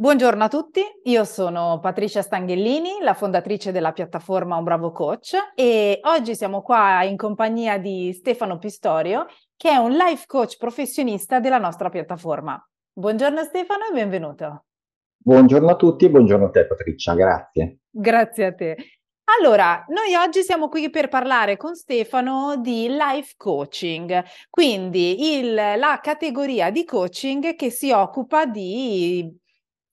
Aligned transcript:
Buongiorno 0.00 0.44
a 0.44 0.48
tutti, 0.48 0.80
io 1.02 1.24
sono 1.24 1.78
Patricia 1.78 2.22
Stanghellini, 2.22 3.02
la 3.02 3.12
fondatrice 3.12 3.70
della 3.70 3.92
piattaforma 3.92 4.56
Un 4.56 4.64
Bravo 4.64 4.92
Coach 4.92 5.34
e 5.54 6.00
oggi 6.04 6.34
siamo 6.34 6.62
qua 6.62 7.02
in 7.02 7.18
compagnia 7.18 7.76
di 7.76 8.10
Stefano 8.14 8.56
Pistorio, 8.56 9.26
che 9.58 9.68
è 9.68 9.76
un 9.76 9.90
life 9.90 10.24
coach 10.26 10.56
professionista 10.56 11.38
della 11.38 11.58
nostra 11.58 11.90
piattaforma. 11.90 12.58
Buongiorno 12.94 13.44
Stefano 13.44 13.88
e 13.90 13.92
benvenuto. 13.92 14.64
Buongiorno 15.18 15.68
a 15.68 15.76
tutti 15.76 16.06
e 16.06 16.10
buongiorno 16.10 16.46
a 16.46 16.50
te 16.50 16.66
Patricia, 16.66 17.12
grazie. 17.12 17.80
Grazie 17.90 18.46
a 18.46 18.54
te. 18.54 18.76
Allora, 19.38 19.84
noi 19.88 20.14
oggi 20.14 20.40
siamo 20.40 20.70
qui 20.70 20.88
per 20.88 21.08
parlare 21.08 21.58
con 21.58 21.74
Stefano 21.74 22.56
di 22.56 22.88
life 22.88 23.34
coaching, 23.36 24.24
quindi 24.48 25.36
il, 25.36 25.52
la 25.52 26.00
categoria 26.02 26.70
di 26.70 26.86
coaching 26.86 27.54
che 27.54 27.68
si 27.68 27.90
occupa 27.90 28.46
di 28.46 29.38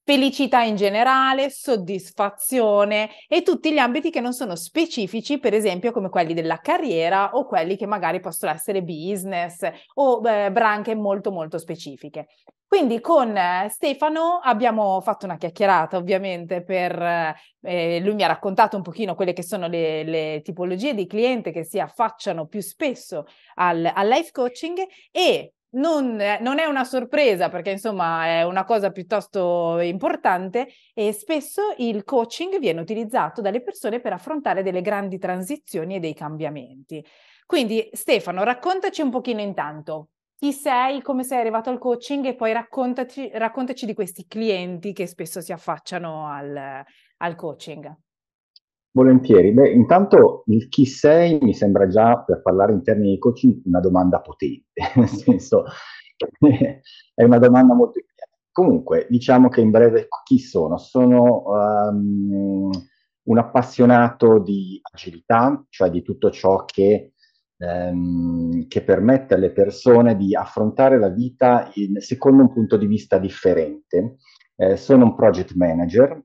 felicità 0.08 0.62
in 0.62 0.78
generale, 0.78 1.50
soddisfazione 1.50 3.10
e 3.28 3.42
tutti 3.42 3.74
gli 3.74 3.78
ambiti 3.78 4.10
che 4.10 4.22
non 4.22 4.32
sono 4.32 4.56
specifici, 4.56 5.38
per 5.38 5.54
esempio 5.54 5.92
come 5.92 6.08
quelli 6.08 6.34
della 6.34 6.60
carriera 6.60 7.32
o 7.34 7.46
quelli 7.46 7.76
che 7.76 7.86
magari 7.86 8.22
possono 8.22 8.54
essere 8.54 8.84
business 8.84 9.70
o 9.96 10.22
eh, 10.26 10.50
branche 10.50 10.96
molto 10.96 11.30
molto 11.30 11.58
specifiche. 11.58 12.28
Quindi 12.66 13.02
con 13.02 13.36
eh, 13.36 13.68
Stefano 13.70 14.40
abbiamo 14.42 15.02
fatto 15.02 15.26
una 15.26 15.36
chiacchierata 15.36 15.98
ovviamente 15.98 16.64
per, 16.64 17.36
eh, 17.62 18.00
lui 18.00 18.16
mi 18.16 18.24
ha 18.24 18.28
raccontato 18.28 18.78
un 18.78 18.84
pochino 18.84 19.14
quelle 19.14 19.34
che 19.34 19.44
sono 19.44 19.68
le, 19.68 20.04
le 20.04 20.42
tipologie 20.42 20.94
di 20.94 21.06
cliente 21.06 21.52
che 21.52 21.66
si 21.66 21.82
affacciano 21.82 22.48
più 22.48 22.62
spesso 22.62 23.26
al, 23.56 23.92
al 23.94 24.08
life 24.08 24.32
coaching 24.32 24.78
e 25.12 25.52
non, 25.72 26.16
non, 26.40 26.60
è 26.60 26.66
una 26.66 26.84
sorpresa 26.84 27.50
perché 27.50 27.72
insomma 27.72 28.26
è 28.26 28.44
una 28.44 28.64
cosa 28.64 28.92
piuttosto 28.92 29.80
importante 29.80 30.68
e 30.94 31.12
spesso 31.12 31.74
il 31.78 32.04
coaching 32.04 32.58
viene 32.60 32.82
utilizzato 32.82 33.42
dalle 33.42 33.62
persone 33.62 34.00
per 34.00 34.14
affrontare 34.14 34.64
delle 34.64 34.82
grandi 34.82 35.18
transizioni 35.18 35.96
e 35.96 36.00
dei 36.00 36.14
cambiamenti. 36.14 37.06
Quindi 37.46 37.90
Stefano, 37.92 38.44
raccontaci 38.44 39.02
un 39.02 39.10
pochino 39.10 39.42
intanto 39.42 40.10
chi 40.38 40.54
sei, 40.54 41.02
come 41.02 41.24
sei 41.24 41.40
arrivato 41.40 41.72
al 41.72 41.80
coaching 41.80 42.26
e 42.26 42.36
poi 42.36 42.52
raccontaci, 42.54 43.86
di 43.86 43.94
questi 43.96 44.28
clienti 44.28 44.94
che 44.94 45.08
spesso 45.08 45.42
si 45.42 45.52
affacciano 45.52 46.28
al, 46.28 46.84
al 47.18 47.36
coaching. 47.36 48.07
Volentieri. 48.92 49.52
Beh, 49.52 49.70
intanto 49.72 50.44
il 50.48 50.68
chi 50.70 50.86
sei 50.86 51.38
mi 51.42 51.54
sembra 51.54 51.88
già, 51.88 52.24
per 52.24 52.42
parlare 52.42 52.74
in 52.74 52.84
termini 52.84 53.12
di 53.12 53.20
coaching, 53.20 53.62
una 53.66 53.80
domanda 53.80 54.20
potente, 54.22 54.82
nel 54.96 55.08
senso 55.08 55.66
è 57.14 57.24
una 57.24 57.38
domanda 57.38 57.76
molto 57.76 58.00
Comunque, 58.58 59.06
diciamo 59.08 59.50
che 59.50 59.62
in 59.62 59.70
breve 59.70 60.08
chi 60.24 60.40
sono? 60.40 60.80
Sono 60.80 61.44
um, 61.46 62.72
un 63.26 63.38
appassionato 63.38 64.40
di 64.40 64.80
agilità, 64.82 65.64
cioè 65.70 65.92
di 65.92 66.02
tutto 66.02 66.32
ciò 66.32 66.66
che, 66.66 67.14
um, 67.58 68.66
che 68.68 68.82
permette 68.82 69.36
alle 69.36 69.52
persone 69.52 70.18
di 70.18 70.36
affrontare 70.36 70.98
la 70.98 71.10
vita 71.10 71.70
in, 71.76 72.02
secondo 72.02 72.42
un 72.42 72.52
punto 72.52 72.78
di 72.78 72.88
vista 72.88 73.20
differente. 73.20 74.16
Eh, 74.56 74.76
sono 74.76 75.04
un 75.04 75.14
project 75.14 75.54
manager, 75.54 76.20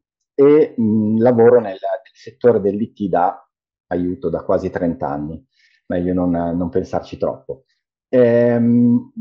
e 0.46 0.74
mh, 0.76 1.20
lavoro 1.20 1.60
nel, 1.60 1.72
nel, 1.72 2.00
settore 2.12 2.60
dell'IT 2.60 3.08
da 3.08 3.44
aiuto 3.88 4.28
da 4.28 4.44
quasi 4.44 4.70
30 4.70 5.08
anni, 5.08 5.44
meglio 5.86 6.14
non, 6.14 6.30
non 6.30 6.68
pensarci 6.68 7.16
troppo. 7.16 7.64
Ehm, 8.08 9.12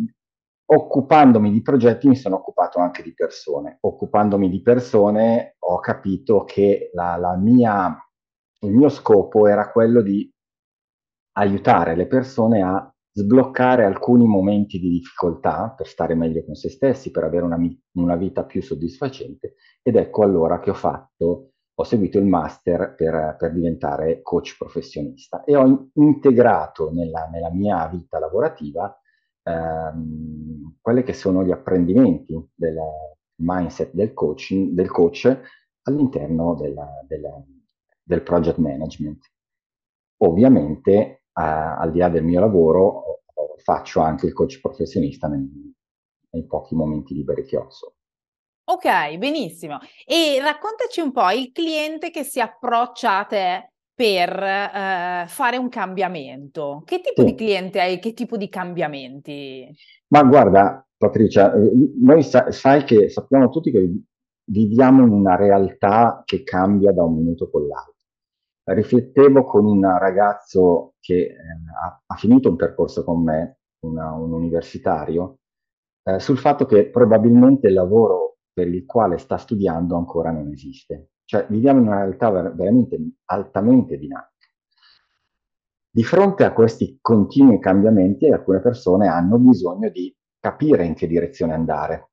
occupandomi 0.66 1.52
di 1.52 1.62
progetti 1.62 2.08
mi 2.08 2.16
sono 2.16 2.36
occupato 2.36 2.80
anche 2.80 3.04
di 3.04 3.14
persone. 3.14 3.78
Occupandomi 3.82 4.50
di 4.50 4.62
persone 4.62 5.56
ho 5.60 5.80
capito 5.80 6.44
che 6.44 6.92
la, 6.94 7.18
la 7.18 7.36
mia, 7.36 7.98
il 8.62 8.72
mio 8.72 8.90
scopo 8.90 9.48
era 9.48 9.72
quello 9.72 10.02
di 10.02 10.32
aiutare 11.34 11.96
le 11.96 12.08
persone 12.08 12.62
a 12.62 12.91
sbloccare 13.14 13.84
alcuni 13.84 14.26
momenti 14.26 14.80
di 14.80 14.90
difficoltà 14.90 15.74
per 15.76 15.88
stare 15.88 16.16
meglio 16.16 16.44
con 16.46 16.56
se 16.56 16.70
stessi, 16.70 17.12
per 17.12 17.24
avere 17.24 17.44
una, 17.44 17.58
una 17.98 18.16
vita 18.16 18.46
più 18.46 18.62
soddisfacente 18.62 19.56
ed 19.82 19.96
ecco 19.96 20.24
allora 20.24 20.60
che 20.60 20.70
ho 20.70 20.76
fatto, 20.76 21.52
ho 21.74 21.84
seguito 21.84 22.18
il 22.18 22.26
master 22.26 22.96
per, 22.96 23.36
per 23.38 23.52
diventare 23.54 24.22
coach 24.22 24.56
professionista 24.58 25.44
e 25.44 25.56
ho 25.56 25.90
integrato 25.94 26.92
nella, 26.92 27.28
nella 27.32 27.52
mia 27.52 27.86
vita 27.88 28.20
lavorativa 28.20 28.96
ehm, 29.44 30.78
quelli 30.80 31.04
che 31.04 31.14
sono 31.14 31.44
gli 31.44 31.52
apprendimenti 31.52 32.50
del 32.54 32.78
mindset 33.42 33.92
del, 33.94 34.14
coaching, 34.14 34.72
del 34.72 34.90
coach 34.90 35.40
all'interno 35.84 36.56
della, 36.56 36.88
della, 37.08 37.44
del 38.04 38.22
project 38.22 38.58
management. 38.58 39.26
Ovviamente, 40.24 41.21
al 41.34 41.92
di 41.92 42.00
là 42.00 42.10
del 42.10 42.24
mio 42.24 42.40
lavoro, 42.40 43.22
faccio 43.64 44.02
anche 44.02 44.26
il 44.26 44.34
coach 44.34 44.60
professionista 44.60 45.28
nei, 45.28 45.74
nei 46.32 46.46
pochi 46.46 46.76
momenti 46.76 47.14
liberi 47.14 47.46
che 47.46 47.58
ho. 47.58 47.68
Ok, 48.64 49.18
benissimo. 49.18 49.80
E 50.06 50.40
raccontaci 50.42 51.02
un 51.02 51.12
po' 51.12 51.30
il 51.32 51.52
cliente 51.52 52.10
che 52.10 52.24
si 52.24 52.40
approccia 52.40 53.20
a 53.20 53.26
te 53.26 53.72
per 53.94 54.32
eh, 54.32 55.26
fare 55.28 55.58
un 55.58 55.70
cambiamento. 55.70 56.82
Che 56.86 57.02
tipo 57.02 57.22
sì. 57.22 57.28
di 57.28 57.36
cliente 57.36 57.82
hai? 57.82 58.00
Che 58.00 58.14
tipo 58.14 58.38
di 58.38 58.50
cambiamenti? 58.50 59.68
Ma 60.08 60.24
guarda, 60.24 60.86
Patricia, 60.98 61.54
eh, 61.54 61.72
noi 62.00 62.24
sa- 62.24 62.52
sai 62.52 62.84
che 62.84 63.10
sappiamo 63.10 63.50
tutti 63.50 63.72
che 63.72 63.92
viviamo 64.46 65.06
in 65.06 65.12
una 65.12 65.36
realtà 65.36 66.24
che 66.26 66.44
cambia 66.44 66.92
da 66.92 67.04
un 67.04 67.16
minuto 67.16 67.50
con 67.50 67.68
l'altro. 67.68 68.01
Riflettevo 68.74 69.44
con 69.44 69.66
un 69.66 69.82
ragazzo 69.98 70.94
che 71.00 71.16
eh, 71.16 71.36
ha, 71.82 72.02
ha, 72.06 72.16
finito 72.16 72.50
un 72.50 72.56
percorso 72.56 73.04
con 73.04 73.24
me, 73.24 73.60
una, 73.86 74.12
un 74.14 74.32
universitario, 74.32 75.40
eh, 76.04 76.20
sul 76.20 76.38
fatto 76.38 76.66
che 76.66 76.90
probabilmente 76.90 77.68
il 77.68 77.74
lavoro 77.74 78.38
per 78.54 78.68
il 78.68 78.86
quale 78.86 79.18
sta 79.18 79.38
studiando 79.38 79.96
ancora 79.96 80.32
non 80.32 80.52
esiste. 80.52 81.12
Cioè 81.26 81.46
viviamo 81.50 81.80
in 81.80 81.88
una 81.88 82.04
realtà 82.04 82.30
ver- 82.30 82.54
veramente 82.54 82.98
altamente 83.26 83.98
dinamica. 83.98 84.30
Di 85.94 86.04
fronte 86.04 86.46
a 86.46 86.54
questi 86.54 87.00
continui 87.02 87.60
cambiamenti, 87.60 88.30
alcune 88.30 88.62
persone 88.62 89.08
hanno 89.08 89.38
bisogno 89.38 89.90
di 89.90 90.16
capire 90.40 90.86
in 90.86 90.94
che 90.94 91.08
direzione 91.08 91.54
andare 91.54 92.11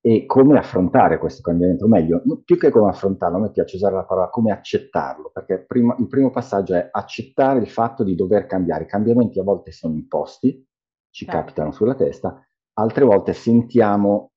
e 0.00 0.26
come 0.26 0.56
affrontare 0.58 1.18
questo 1.18 1.42
cambiamento, 1.42 1.84
o 1.84 1.88
meglio, 1.88 2.22
più 2.44 2.56
che 2.56 2.70
come 2.70 2.90
affrontarlo, 2.90 3.36
a 3.36 3.40
me 3.40 3.50
piace 3.50 3.76
usare 3.76 3.96
la 3.96 4.04
parola 4.04 4.28
come 4.28 4.52
accettarlo, 4.52 5.30
perché 5.32 5.64
prima, 5.66 5.96
il 5.98 6.06
primo 6.06 6.30
passaggio 6.30 6.74
è 6.74 6.88
accettare 6.90 7.58
il 7.58 7.68
fatto 7.68 8.04
di 8.04 8.14
dover 8.14 8.46
cambiare. 8.46 8.84
I 8.84 8.88
cambiamenti 8.88 9.38
a 9.38 9.42
volte 9.42 9.72
sono 9.72 9.94
imposti, 9.94 10.64
ci 11.10 11.24
certo. 11.24 11.40
capitano 11.40 11.72
sulla 11.72 11.94
testa, 11.94 12.40
altre 12.74 13.04
volte 13.04 13.32
sentiamo 13.32 14.32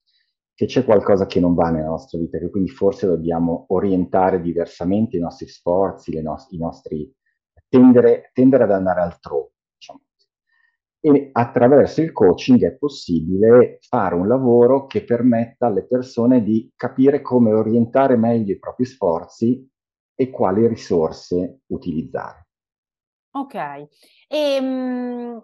che 0.54 0.66
c'è 0.66 0.84
qualcosa 0.84 1.26
che 1.26 1.40
non 1.40 1.54
va 1.54 1.70
nella 1.70 1.88
nostra 1.88 2.20
vita, 2.20 2.38
che 2.38 2.50
quindi 2.50 2.70
forse 2.70 3.08
dobbiamo 3.08 3.66
orientare 3.70 4.42
diversamente 4.42 5.18
i 5.18 5.20
nostri 5.20 5.48
sforzi, 5.48 6.20
no- 6.22 6.36
i 6.50 6.58
nostri 6.58 7.12
tendere, 7.68 8.30
tendere, 8.34 8.64
ad 8.64 8.72
andare 8.72 9.02
altrove. 9.02 9.51
E 11.04 11.30
attraverso 11.32 12.02
il 12.02 12.12
coaching 12.12 12.64
è 12.64 12.78
possibile 12.78 13.80
fare 13.82 14.14
un 14.14 14.28
lavoro 14.28 14.86
che 14.86 15.04
permetta 15.04 15.66
alle 15.66 15.88
persone 15.88 16.44
di 16.44 16.72
capire 16.76 17.22
come 17.22 17.52
orientare 17.52 18.16
meglio 18.18 18.54
i 18.54 18.60
propri 18.60 18.86
sforzi 18.86 19.68
e 20.14 20.30
quali 20.30 20.68
risorse 20.68 21.62
utilizzare. 21.68 22.46
Ok, 23.32 23.56
e, 23.56 23.88
ehm, 24.28 25.44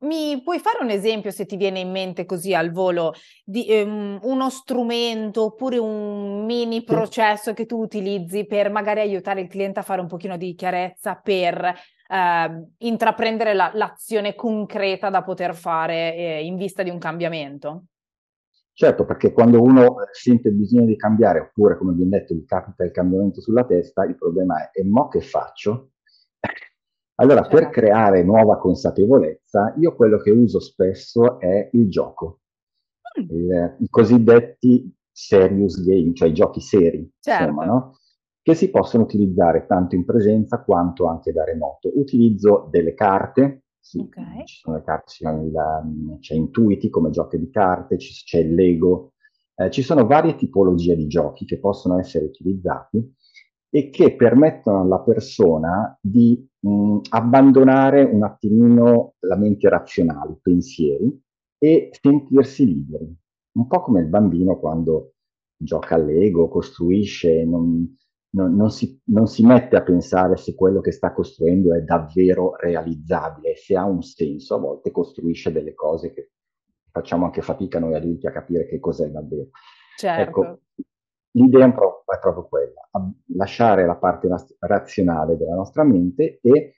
mi 0.00 0.40
puoi 0.42 0.58
fare 0.58 0.78
un 0.82 0.90
esempio, 0.90 1.30
se 1.30 1.46
ti 1.46 1.56
viene 1.56 1.80
in 1.80 1.90
mente 1.90 2.24
così 2.24 2.54
al 2.54 2.72
volo, 2.72 3.12
di 3.44 3.66
ehm, 3.66 4.18
uno 4.22 4.50
strumento 4.50 5.44
oppure 5.44 5.78
un 5.78 6.44
mini 6.44 6.82
processo 6.82 7.52
che 7.52 7.66
tu 7.66 7.80
utilizzi 7.80 8.46
per 8.46 8.70
magari 8.70 9.00
aiutare 9.00 9.42
il 9.42 9.48
cliente 9.48 9.80
a 9.80 9.82
fare 9.82 10.00
un 10.00 10.06
pochino 10.06 10.36
di 10.36 10.54
chiarezza 10.54 11.14
per 11.16 11.74
eh, 12.08 12.66
intraprendere 12.78 13.54
la, 13.54 13.70
l'azione 13.74 14.34
concreta 14.34 15.10
da 15.10 15.22
poter 15.22 15.54
fare 15.54 16.14
eh, 16.14 16.44
in 16.44 16.56
vista 16.56 16.82
di 16.82 16.90
un 16.90 16.98
cambiamento? 16.98 17.84
Certo, 18.72 19.04
perché 19.04 19.32
quando 19.32 19.60
uno 19.60 19.96
sente 20.12 20.48
il 20.48 20.54
bisogno 20.54 20.86
di 20.86 20.96
cambiare, 20.96 21.40
oppure 21.40 21.76
come 21.76 21.90
abbiamo 21.90 22.10
detto, 22.10 22.32
gli 22.32 22.44
capita 22.44 22.84
il 22.84 22.92
cambiamento 22.92 23.40
sulla 23.40 23.64
testa, 23.64 24.04
il 24.04 24.16
problema 24.16 24.70
è, 24.70 24.80
e 24.80 24.84
mo 24.84 25.08
che 25.08 25.20
faccio? 25.20 25.90
Allora, 27.20 27.42
per 27.42 27.62
certo. 27.62 27.70
creare 27.70 28.22
nuova 28.22 28.58
consapevolezza, 28.58 29.74
io 29.78 29.96
quello 29.96 30.18
che 30.18 30.30
uso 30.30 30.60
spesso 30.60 31.40
è 31.40 31.68
il 31.72 31.90
gioco, 31.90 32.42
mm. 33.20 33.24
il, 33.28 33.76
i 33.80 33.88
cosiddetti 33.88 34.94
serious 35.10 35.82
game, 35.84 36.14
cioè 36.14 36.28
i 36.28 36.32
giochi 36.32 36.60
seri, 36.60 37.10
certo. 37.18 37.42
insomma, 37.42 37.64
no? 37.64 37.98
Che 38.48 38.54
si 38.54 38.70
possono 38.70 39.02
utilizzare 39.02 39.66
tanto 39.66 39.94
in 39.94 40.06
presenza 40.06 40.62
quanto 40.62 41.06
anche 41.06 41.32
da 41.32 41.44
remoto. 41.44 41.90
Utilizzo 41.92 42.66
delle 42.70 42.94
carte, 42.94 43.64
sì, 43.78 43.98
okay. 43.98 44.46
ci 44.46 44.60
sono 44.60 44.76
le 44.76 44.82
carte, 44.84 45.12
c'è 46.18 46.34
Intuiti 46.34 46.88
come 46.88 47.10
giochi 47.10 47.38
di 47.38 47.50
carte, 47.50 47.96
c'è 47.96 48.38
il 48.38 48.54
Lego, 48.54 49.12
Eh, 49.54 49.70
ci 49.70 49.82
sono 49.82 50.06
varie 50.06 50.36
tipologie 50.36 50.94
di 50.94 51.08
giochi 51.08 51.44
che 51.44 51.58
possono 51.58 51.98
essere 51.98 52.24
utilizzati 52.24 53.12
e 53.68 53.90
che 53.90 54.14
permettono 54.14 54.80
alla 54.80 55.00
persona 55.00 55.98
di 56.00 56.48
mh, 56.60 57.00
abbandonare 57.10 58.04
un 58.04 58.22
attimino 58.22 59.16
la 59.26 59.36
mente 59.36 59.68
razionale, 59.68 60.32
i 60.32 60.38
pensieri, 60.40 61.22
e 61.58 61.90
sentirsi 61.90 62.64
liberi. 62.64 63.14
Un 63.58 63.66
po' 63.66 63.82
come 63.82 64.00
il 64.00 64.06
bambino 64.06 64.58
quando 64.58 65.14
gioca 65.56 65.96
all'ego, 65.96 66.48
costruisce, 66.48 67.44
non, 67.44 67.96
non, 68.30 68.54
non, 68.54 68.70
si, 68.70 69.00
non, 69.06 69.26
si, 69.26 69.44
mette 69.44 69.76
a 69.76 69.82
pensare 69.82 70.36
se 70.36 70.54
quello 70.54 70.80
che 70.80 70.92
sta 70.92 71.12
costruendo 71.12 71.74
è 71.74 71.80
davvero 71.80 72.56
realizzabile, 72.56 73.56
se 73.56 73.76
ha 73.76 73.84
un 73.84 74.02
senso, 74.02 74.54
a 74.54 74.58
volte 74.58 74.90
costruisce 74.90 75.50
delle 75.50 75.74
cose 75.74 76.12
che 76.12 76.32
facciamo 76.90 77.24
anche 77.24 77.42
fatica 77.42 77.78
noi 77.78 77.94
adulti 77.94 78.26
a 78.26 78.32
capire 78.32 78.66
che 78.66 78.78
cos'è 78.80 79.08
davvero. 79.08 79.48
Certo. 79.96 80.22
Ecco, 80.22 80.60
l'idea 81.32 81.66
è 81.66 81.72
proprio, 81.72 82.46
quella, 82.48 82.88
lasciare 83.34 83.86
la 83.86 83.96
parte 83.96 84.28
razionale 84.60 85.36
della 85.36 85.54
nostra 85.54 85.84
mente 85.84 86.38
e 86.42 86.74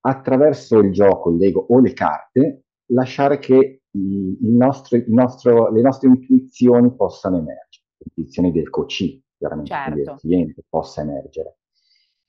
attraverso 0.00 0.78
il 0.78 0.92
gioco, 0.92 1.30
il 1.30 1.36
Lego 1.36 1.66
o 1.68 1.80
le 1.80 1.92
carte, 1.92 2.64
lasciare 2.86 3.38
che 3.38 3.82
i, 3.90 4.38
il 4.40 4.50
nostro, 4.52 4.96
il 4.96 5.04
nostro, 5.12 5.70
le 5.70 5.80
nostre 5.80 6.08
intuizioni 6.08 6.94
possano 6.94 7.36
emergere, 7.36 7.86
le 7.96 8.04
intuizioni 8.08 8.52
del 8.52 8.70
coach, 8.70 9.20
chiaramente 9.40 9.72
certo. 9.72 9.94
del 9.94 10.14
cliente, 10.18 10.64
possa 10.68 11.00
emergere. 11.00 11.56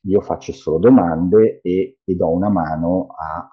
Io 0.06 0.22
faccio 0.22 0.54
solo 0.54 0.80
domande 0.80 1.60
e, 1.62 2.00
e 2.04 2.16
do 2.16 2.30
una 2.30 2.50
mano 2.50 3.08
a 3.10 3.48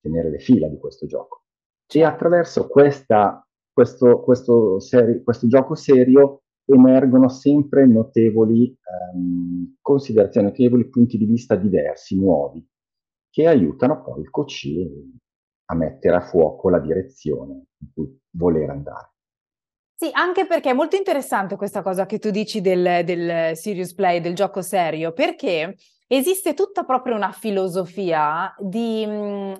tenere 0.00 0.30
le 0.30 0.40
fila 0.40 0.68
di 0.68 0.76
questo 0.76 1.06
gioco. 1.06 1.44
E 1.86 1.98
certo. 2.00 2.12
attraverso 2.12 2.66
questa, 2.66 3.46
questo, 3.72 4.20
questo, 4.20 4.80
seri, 4.80 5.22
questo 5.22 5.46
gioco 5.46 5.74
serio 5.76 6.42
emergono 6.64 7.28
sempre 7.28 7.86
notevoli 7.86 8.76
um, 9.14 9.76
considerazioni, 9.80 10.48
notevoli 10.48 10.88
punti 10.88 11.16
di 11.16 11.24
vista 11.24 11.56
diversi, 11.56 12.18
nuovi, 12.18 12.64
che 13.30 13.46
aiutano 13.46 14.02
poi 14.02 14.20
il 14.20 14.30
coach 14.30 14.66
a 15.66 15.74
mettere 15.74 16.16
a 16.16 16.20
fuoco 16.20 16.68
la 16.68 16.80
direzione 16.80 17.64
in 17.78 17.92
cui 17.92 18.20
voler 18.30 18.70
andare. 18.70 19.12
Sì, 20.02 20.08
anche 20.14 20.46
perché 20.46 20.70
è 20.70 20.72
molto 20.72 20.96
interessante 20.96 21.56
questa 21.56 21.82
cosa 21.82 22.06
che 22.06 22.18
tu 22.18 22.30
dici 22.30 22.62
del, 22.62 23.02
del 23.04 23.54
serious 23.54 23.92
play, 23.92 24.20
del 24.20 24.34
gioco 24.34 24.62
serio, 24.62 25.12
perché 25.12 25.76
esiste 26.06 26.54
tutta 26.54 26.84
proprio 26.84 27.14
una 27.16 27.32
filosofia 27.32 28.54
di, 28.58 29.06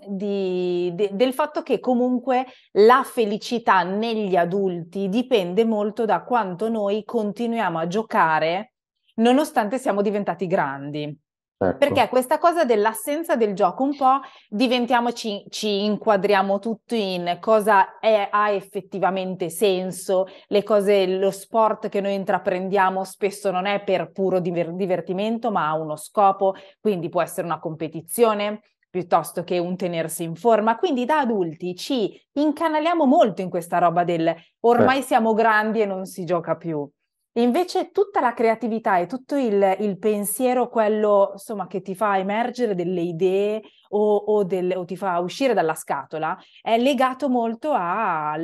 di, 0.09 0.91
de, 0.95 1.11
del 1.13 1.35
fatto 1.35 1.63
che 1.63 1.79
comunque 1.79 2.47
la 2.73 3.03
felicità 3.05 3.83
negli 3.83 4.35
adulti 4.35 5.11
dipende 5.11 5.67
molto 5.67 6.07
da 6.07 6.23
quanto 6.23 6.71
noi 6.71 7.05
continuiamo 7.05 7.79
a 7.79 7.87
giocare 7.87 8.73
nonostante 9.17 9.79
siamo 9.79 10.01
diventati 10.01 10.47
grandi. 10.47 11.15
Ecco. 11.63 11.77
Perché 11.77 12.09
questa 12.09 12.39
cosa 12.39 12.65
dell'assenza 12.65 13.37
del 13.37 13.53
gioco 13.53 13.83
un 13.83 13.95
po' 13.95 14.21
diventiamo, 14.49 15.13
ci, 15.13 15.45
ci 15.51 15.85
inquadriamo 15.85 16.59
tutto 16.59 16.95
in 16.95 17.37
cosa 17.39 17.99
è, 17.99 18.29
ha 18.31 18.49
effettivamente 18.49 19.51
senso, 19.51 20.27
le 20.47 20.63
cose, 20.63 21.07
lo 21.07 21.31
sport 21.31 21.91
che 21.91 22.01
noi 22.01 22.15
intraprendiamo 22.15 23.05
spesso 23.05 23.51
non 23.51 23.67
è 23.67 23.85
per 23.85 24.11
puro 24.11 24.41
diver- 24.41 24.73
divertimento, 24.73 25.51
ma 25.51 25.69
ha 25.69 25.75
uno 25.75 25.97
scopo, 25.97 26.55
quindi 26.81 27.11
può 27.11 27.21
essere 27.21 27.47
una 27.47 27.59
competizione 27.59 28.63
piuttosto 28.89 29.45
che 29.45 29.59
un 29.59 29.77
tenersi 29.77 30.23
in 30.23 30.37
forma. 30.37 30.79
Quindi 30.79 31.05
da 31.05 31.19
adulti 31.19 31.75
ci 31.77 32.11
incanaliamo 32.33 33.05
molto 33.05 33.43
in 33.43 33.51
questa 33.51 33.77
roba 33.77 34.03
del 34.03 34.35
ormai 34.61 35.03
siamo 35.03 35.35
grandi 35.35 35.83
e 35.83 35.85
non 35.85 36.07
si 36.07 36.25
gioca 36.25 36.57
più. 36.57 36.91
Invece 37.35 37.93
tutta 37.93 38.21
la 38.21 38.35
creatività 38.35 38.99
e 38.99 39.07
tutto 39.07 39.37
il, 39.37 39.77
il, 39.79 39.99
pensiero, 39.99 40.69
quello 40.69 41.31
insomma 41.33 41.69
che 41.69 41.81
ti 41.81 41.95
fa 41.95 42.19
emergere 42.19 42.75
delle 42.75 43.03
idee 43.03 43.63
o, 43.91 44.17
o, 44.17 44.43
delle, 44.43 44.75
o 44.75 44.85
ti 44.85 44.97
fa 44.97 45.17
uscire 45.21 45.55
dalla 45.55 45.75
scatola, 45.75 46.37
è 46.61 46.77
legato 46.77 47.29
molto 47.29 47.71
a, 47.73 48.37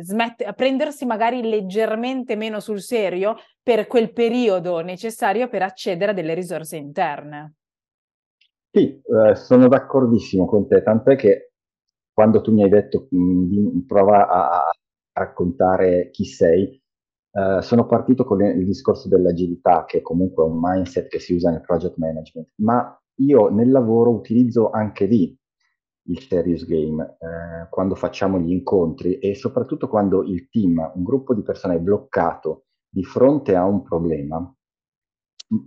smet- 0.00 0.44
a, 0.44 0.52
prendersi 0.52 1.06
magari 1.06 1.48
leggermente 1.48 2.36
meno 2.36 2.60
sul 2.60 2.82
serio 2.82 3.36
per 3.62 3.86
quel 3.86 4.12
periodo 4.12 4.80
necessario 4.80 5.48
per 5.48 5.62
accedere 5.62 6.10
a 6.10 6.14
delle 6.14 6.34
risorse 6.34 6.76
interne. 6.76 7.54
Sì, 8.70 9.00
eh, 9.00 9.34
sono 9.34 9.66
d'accordissimo 9.66 10.44
con 10.44 10.68
te, 10.68 10.82
tant'è 10.82 11.16
che 11.16 11.52
quando 12.12 12.42
tu 12.42 12.52
mi 12.52 12.62
hai 12.62 12.68
detto 12.68 13.06
mh, 13.10 13.86
prova 13.86 14.28
a, 14.28 14.56
a 14.58 14.70
raccontare 15.14 16.10
chi 16.10 16.26
sei, 16.26 16.78
Uh, 17.36 17.60
sono 17.60 17.84
partito 17.84 18.24
con 18.24 18.42
il 18.42 18.64
discorso 18.64 19.08
dell'agilità, 19.08 19.84
che 19.84 19.98
è 19.98 20.00
comunque 20.00 20.42
un 20.42 20.58
mindset 20.58 21.08
che 21.08 21.18
si 21.18 21.34
usa 21.34 21.50
nel 21.50 21.60
project 21.60 21.98
management, 21.98 22.48
ma 22.62 22.98
io 23.16 23.48
nel 23.50 23.70
lavoro 23.70 24.10
utilizzo 24.10 24.70
anche 24.70 25.04
lì 25.04 25.38
il 26.08 26.20
serious 26.20 26.64
game, 26.64 27.02
eh, 27.04 27.68
quando 27.68 27.94
facciamo 27.94 28.38
gli 28.38 28.52
incontri 28.52 29.18
e 29.18 29.34
soprattutto 29.34 29.86
quando 29.86 30.22
il 30.22 30.48
team, 30.48 30.92
un 30.94 31.02
gruppo 31.02 31.34
di 31.34 31.42
persone 31.42 31.74
è 31.74 31.80
bloccato 31.80 32.66
di 32.88 33.04
fronte 33.04 33.54
a 33.54 33.64
un 33.64 33.82
problema, 33.82 34.54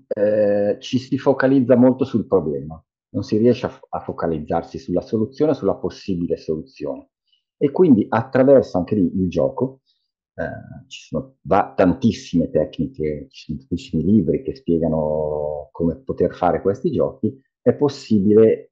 eh, 0.07 0.77
ci 0.79 0.97
si 0.97 1.17
focalizza 1.17 1.75
molto 1.75 2.03
sul 2.03 2.25
problema, 2.25 2.83
non 3.09 3.23
si 3.23 3.37
riesce 3.37 3.67
a, 3.67 3.79
a 3.89 3.99
focalizzarsi 3.99 4.79
sulla 4.79 5.01
soluzione, 5.01 5.53
sulla 5.53 5.75
possibile 5.75 6.37
soluzione. 6.37 7.09
E 7.57 7.71
quindi 7.71 8.05
attraverso 8.09 8.77
anche 8.77 8.95
lì 8.95 9.11
il 9.21 9.29
gioco, 9.29 9.81
eh, 10.39 10.87
ci 10.87 11.07
sono 11.07 11.35
va, 11.41 11.73
tantissime 11.75 12.49
tecniche, 12.49 13.27
ci 13.29 13.45
sono 13.45 13.57
tantissimi 13.57 14.03
libri 14.03 14.41
che 14.41 14.55
spiegano 14.55 15.67
come 15.73 15.97
poter 15.97 16.33
fare 16.33 16.61
questi 16.61 16.91
giochi, 16.91 17.37
è 17.61 17.73
possibile 17.73 18.71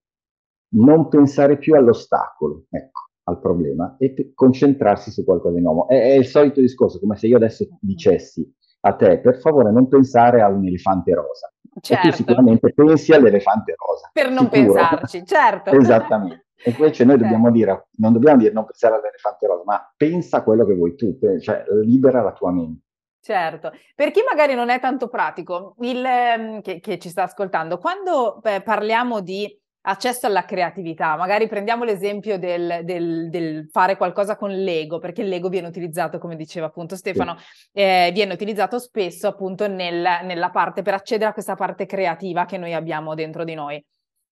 non 0.76 1.10
pensare 1.10 1.58
più 1.58 1.76
all'ostacolo, 1.76 2.66
ecco, 2.70 3.10
al 3.24 3.40
problema, 3.40 3.98
e 4.00 4.14
p- 4.14 4.34
concentrarsi 4.34 5.12
su 5.12 5.26
qualcosa 5.26 5.56
di 5.56 5.62
nuovo. 5.62 5.88
È, 5.88 6.00
è, 6.00 6.14
il 6.14 6.26
solito 6.26 6.62
discorso, 6.62 7.00
come 7.00 7.18
se 7.18 7.28
io 7.28 7.36
adesso 7.36 7.68
dicessi 7.82 8.50
a 8.82 8.94
te, 8.94 9.20
per 9.20 9.40
favore, 9.40 9.72
non 9.72 9.90
pensare 9.90 10.42
a 10.42 10.48
un 10.48 10.66
elefante 10.66 11.14
rosa. 11.14 11.52
Certo. 11.82 11.94
E 11.94 11.96
tu 11.96 12.16
certo. 12.16 12.18
sicuramente 12.18 12.74
pensi 12.74 13.12
all'elefante 13.12 13.76
rosa. 13.76 14.10
Per 14.14 14.30
non 14.30 14.50
sicuro. 14.50 14.74
pensarci, 14.74 15.26
certo. 15.26 15.72
Esattamente. 15.76 16.47
E 16.64 16.72
invece 16.72 17.06
noi 17.06 17.18
dobbiamo 17.18 17.52
dire, 17.52 17.88
non 17.98 18.14
dobbiamo 18.14 18.40
dire 18.40 18.52
non 18.52 18.66
pensare 18.66 18.96
all'elefante 18.96 19.46
rosa, 19.46 19.64
ma 19.66 19.94
pensa 19.96 20.38
a 20.38 20.44
quello 20.44 20.66
che 20.66 20.74
vuoi 20.74 20.96
tu, 20.96 21.18
cioè 21.40 21.64
libera 21.84 22.22
la 22.22 22.34
tua 22.34 22.52
mente. 22.52 22.82
Certo, 23.20 23.72
per 23.94 24.12
chi 24.12 24.22
magari 24.28 24.56
non 24.56 24.70
è 24.70 24.80
tanto 24.80 25.10
pratico, 25.10 25.76
il, 25.80 26.04
ehm, 26.04 26.62
che, 26.62 26.80
che, 26.80 26.98
ci 26.98 27.10
sta 27.10 27.24
ascoltando, 27.24 27.78
quando 27.78 28.40
beh, 28.42 28.62
parliamo 28.62 29.20
di 29.20 29.46
accesso 29.82 30.28
alla 30.28 30.46
creatività, 30.46 31.16
magari 31.16 31.48
prendiamo 31.48 31.84
l'esempio 31.84 32.40
del, 32.40 32.82
del, 32.84 33.30
del, 33.30 33.70
fare 33.70 33.98
qualcosa 33.98 34.36
con 34.36 34.52
l'ego, 34.52 35.00
perché 35.00 35.24
l'ego 35.24 35.50
viene 35.50 35.68
utilizzato, 35.68 36.20
come 36.20 36.36
diceva 36.36 36.68
appunto 36.68 36.96
Stefano, 36.96 37.38
eh, 37.74 38.12
viene 38.14 38.34
utilizzato 38.34 38.80
spesso 38.80 39.28
appunto 39.28 39.68
nel, 39.68 40.06
nella 40.24 40.50
parte, 40.50 40.82
per 40.82 40.94
accedere 40.94 41.30
a 41.30 41.34
questa 41.34 41.56
parte 41.56 41.86
creativa 41.86 42.46
che 42.46 42.58
noi 42.58 42.74
abbiamo 42.74 43.14
dentro 43.14 43.44
di 43.44 43.54
noi. 43.54 43.86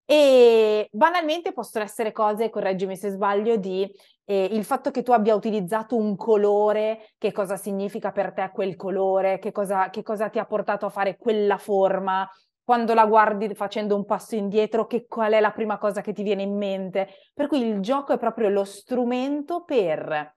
E 0.06 0.88
banalmente 0.92 1.52
possono 1.52 1.84
essere 1.84 2.12
cose, 2.12 2.50
correggimi 2.50 2.96
se 2.96 3.10
sbaglio, 3.10 3.56
di 3.58 3.90
eh, 4.26 4.46
il 4.52 4.64
fatto 4.64 4.92
che 4.92 5.02
tu 5.02 5.12
abbia 5.12 5.34
utilizzato 5.34 5.96
un 5.96 6.16
colore, 6.16 7.14
che 7.18 7.32
cosa 7.32 7.58
significa 7.58 8.12
per 8.12 8.34
te 8.34 8.52
quel 8.54 8.76
colore, 8.76 9.40
che 9.40 9.52
cosa, 9.52 9.90
che 9.90 10.04
cosa 10.04 10.30
ti 10.30 10.38
ha 10.38 10.46
portato 10.46 10.86
a 10.86 10.90
fare 10.90 11.18
quella 11.18 11.58
forma, 11.58 12.30
quando 12.64 12.94
la 12.94 13.06
guardi 13.06 13.54
facendo 13.56 13.96
un 13.96 14.06
passo 14.06 14.36
indietro, 14.36 14.86
che, 14.86 15.06
qual 15.08 15.34
è 15.34 15.40
la 15.40 15.52
prima 15.52 15.78
cosa 15.78 16.02
che 16.02 16.14
ti 16.14 16.24
viene 16.24 16.44
in 16.44 16.56
mente. 16.56 17.08
Per 17.34 17.48
cui 17.48 17.62
il 17.62 17.80
gioco 17.80 18.14
è 18.14 18.18
proprio 18.20 18.50
lo 18.50 18.64
strumento 18.64 19.64
per 19.64 20.34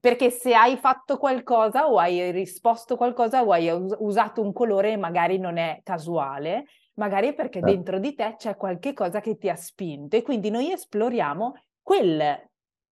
perché 0.00 0.30
se 0.30 0.54
hai 0.54 0.76
fatto 0.78 1.18
qualcosa 1.18 1.86
o 1.86 1.98
hai 1.98 2.30
risposto 2.30 2.96
qualcosa 2.96 3.42
o 3.42 3.52
hai 3.52 3.70
usato 3.98 4.40
un 4.40 4.52
colore 4.52 4.96
magari 4.96 5.38
non 5.38 5.58
è 5.58 5.80
casuale, 5.82 6.64
magari 6.94 7.28
è 7.28 7.34
perché 7.34 7.58
eh. 7.58 7.62
dentro 7.62 7.98
di 7.98 8.14
te 8.14 8.34
c'è 8.36 8.56
qualche 8.56 8.92
cosa 8.92 9.20
che 9.20 9.36
ti 9.36 9.48
ha 9.48 9.56
spinto 9.56 10.16
e 10.16 10.22
quindi 10.22 10.50
noi 10.50 10.72
esploriamo 10.72 11.54
quel 11.80 12.50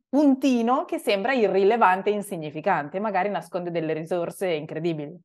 puntino 0.08 0.84
che 0.84 0.98
sembra 0.98 1.32
irrilevante 1.32 2.10
e 2.10 2.14
insignificante, 2.14 2.98
magari 2.98 3.28
nasconde 3.28 3.70
delle 3.70 3.92
risorse 3.92 4.48
incredibili. 4.48 5.16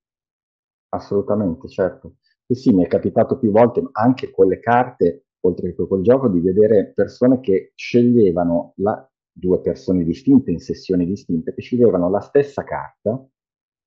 Assolutamente, 0.89 1.67
certo. 1.67 2.17
E 2.45 2.53
sì, 2.53 2.71
mi 2.71 2.83
è 2.83 2.87
capitato 2.87 3.39
più 3.39 3.51
volte, 3.51 3.81
anche 3.93 4.29
quelle 4.29 4.59
carte, 4.59 5.25
oltre 5.41 5.73
che 5.73 5.87
quel 5.87 6.03
gioco, 6.03 6.29
di 6.29 6.39
vedere 6.39 6.91
persone 6.93 7.39
che 7.39 7.71
sceglievano 7.73 8.73
la, 8.77 9.09
due 9.31 9.59
persone 9.59 10.03
distinte 10.03 10.51
in 10.51 10.59
sessioni 10.59 11.05
distinte, 11.05 11.53
che 11.53 11.61
sceglievano 11.61 12.09
la 12.09 12.21
stessa 12.21 12.63
carta, 12.63 13.27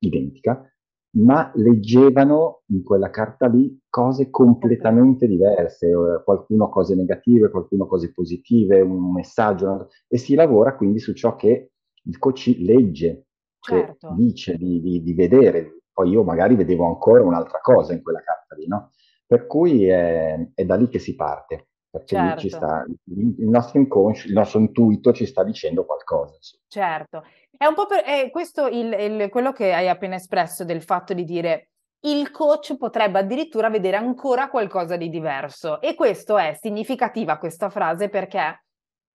identica, 0.01 0.69
ma 1.11 1.51
leggevano 1.55 2.63
in 2.67 2.83
quella 2.83 3.11
carta 3.11 3.47
lì 3.47 3.79
cose 3.89 4.31
completamente 4.31 5.27
diverse, 5.27 5.89
eh, 5.89 6.23
qualcuno 6.25 6.69
cose 6.69 6.95
negative, 6.95 7.51
qualcuno 7.51 7.87
cose 7.87 8.13
positive, 8.13 8.81
un 8.81 9.13
messaggio, 9.13 9.89
e 10.07 10.19
si 10.19 10.35
lavora 10.35 10.77
quindi 10.77 10.99
su 10.99 11.15
ciò 11.15 11.35
che 11.35 11.71
il 12.03 12.19
coach 12.19 12.55
legge 12.59 13.27
certo. 13.61 14.15
dice 14.15 14.57
di, 14.57 14.81
di, 14.81 15.03
di, 15.03 15.15
vedere, 15.15 15.83
poi 15.93 16.11
io 16.11 16.23
magari 16.23 16.55
vedevo 16.55 16.87
ancora 16.87 17.23
un'altra 17.23 17.61
cosa 17.61 17.93
in 17.93 18.03
quella 18.03 18.23
carta 18.23 18.55
lì, 18.55 18.67
no? 18.67 18.91
Per 19.27 19.47
cui 19.47 19.87
è, 19.87 20.53
è 20.55 20.65
da 20.65 20.77
lì 20.77 20.89
che 20.89 20.99
si 20.99 21.15
parte, 21.15 21.68
perché 21.99 22.17
certo. 22.17 22.41
ci 22.41 22.49
sta, 22.49 22.85
il 22.87 23.49
nostro 23.49 23.79
inconscio, 23.79 24.27
il 24.29 24.33
nostro 24.33 24.59
intuito 24.59 25.13
ci 25.13 25.27
sta 25.27 25.45
dicendo 25.45 25.85
qualcosa. 25.85 26.39
Certo, 26.67 27.25
è 27.57 27.67
un 27.67 27.75
po' 27.75 27.87
per, 27.87 28.05
è 28.05 28.31
questo 28.31 28.67
il, 28.67 28.93
il, 28.93 29.29
quello 29.29 29.53
che 29.53 29.73
hai 29.73 29.89
appena 29.89 30.15
espresso 30.17 30.65
del 30.65 30.83
fatto 30.83 31.13
di 31.15 31.25
dire 31.25 31.71
il 32.03 32.31
coach 32.31 32.77
potrebbe 32.77 33.19
addirittura 33.19 33.69
vedere 33.69 33.97
ancora 33.97 34.49
qualcosa 34.49 34.97
di 34.97 35.09
diverso. 35.09 35.81
E 35.81 35.95
questo 35.95 36.39
è 36.39 36.57
significativa 36.61 37.39
questa 37.39 37.71
frase 37.71 38.09
perché 38.09 38.65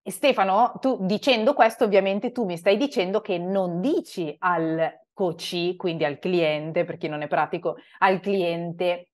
Stefano, 0.04 0.74
tu 0.82 0.98
dicendo 1.00 1.54
questo, 1.54 1.86
ovviamente 1.86 2.34
tu 2.34 2.44
mi 2.44 2.58
stai 2.58 2.75
dicendo 2.75 3.22
che 3.22 3.38
non 3.38 3.80
dici 3.80 4.36
al 4.40 5.02
coach, 5.13 5.75
quindi 5.78 6.04
al 6.04 6.20
cliente, 6.20 6.84
per 6.84 6.98
chi 6.98 7.08
non 7.08 7.22
è 7.22 7.28
pratico, 7.28 7.78
al 8.00 8.20
cliente 8.20 9.12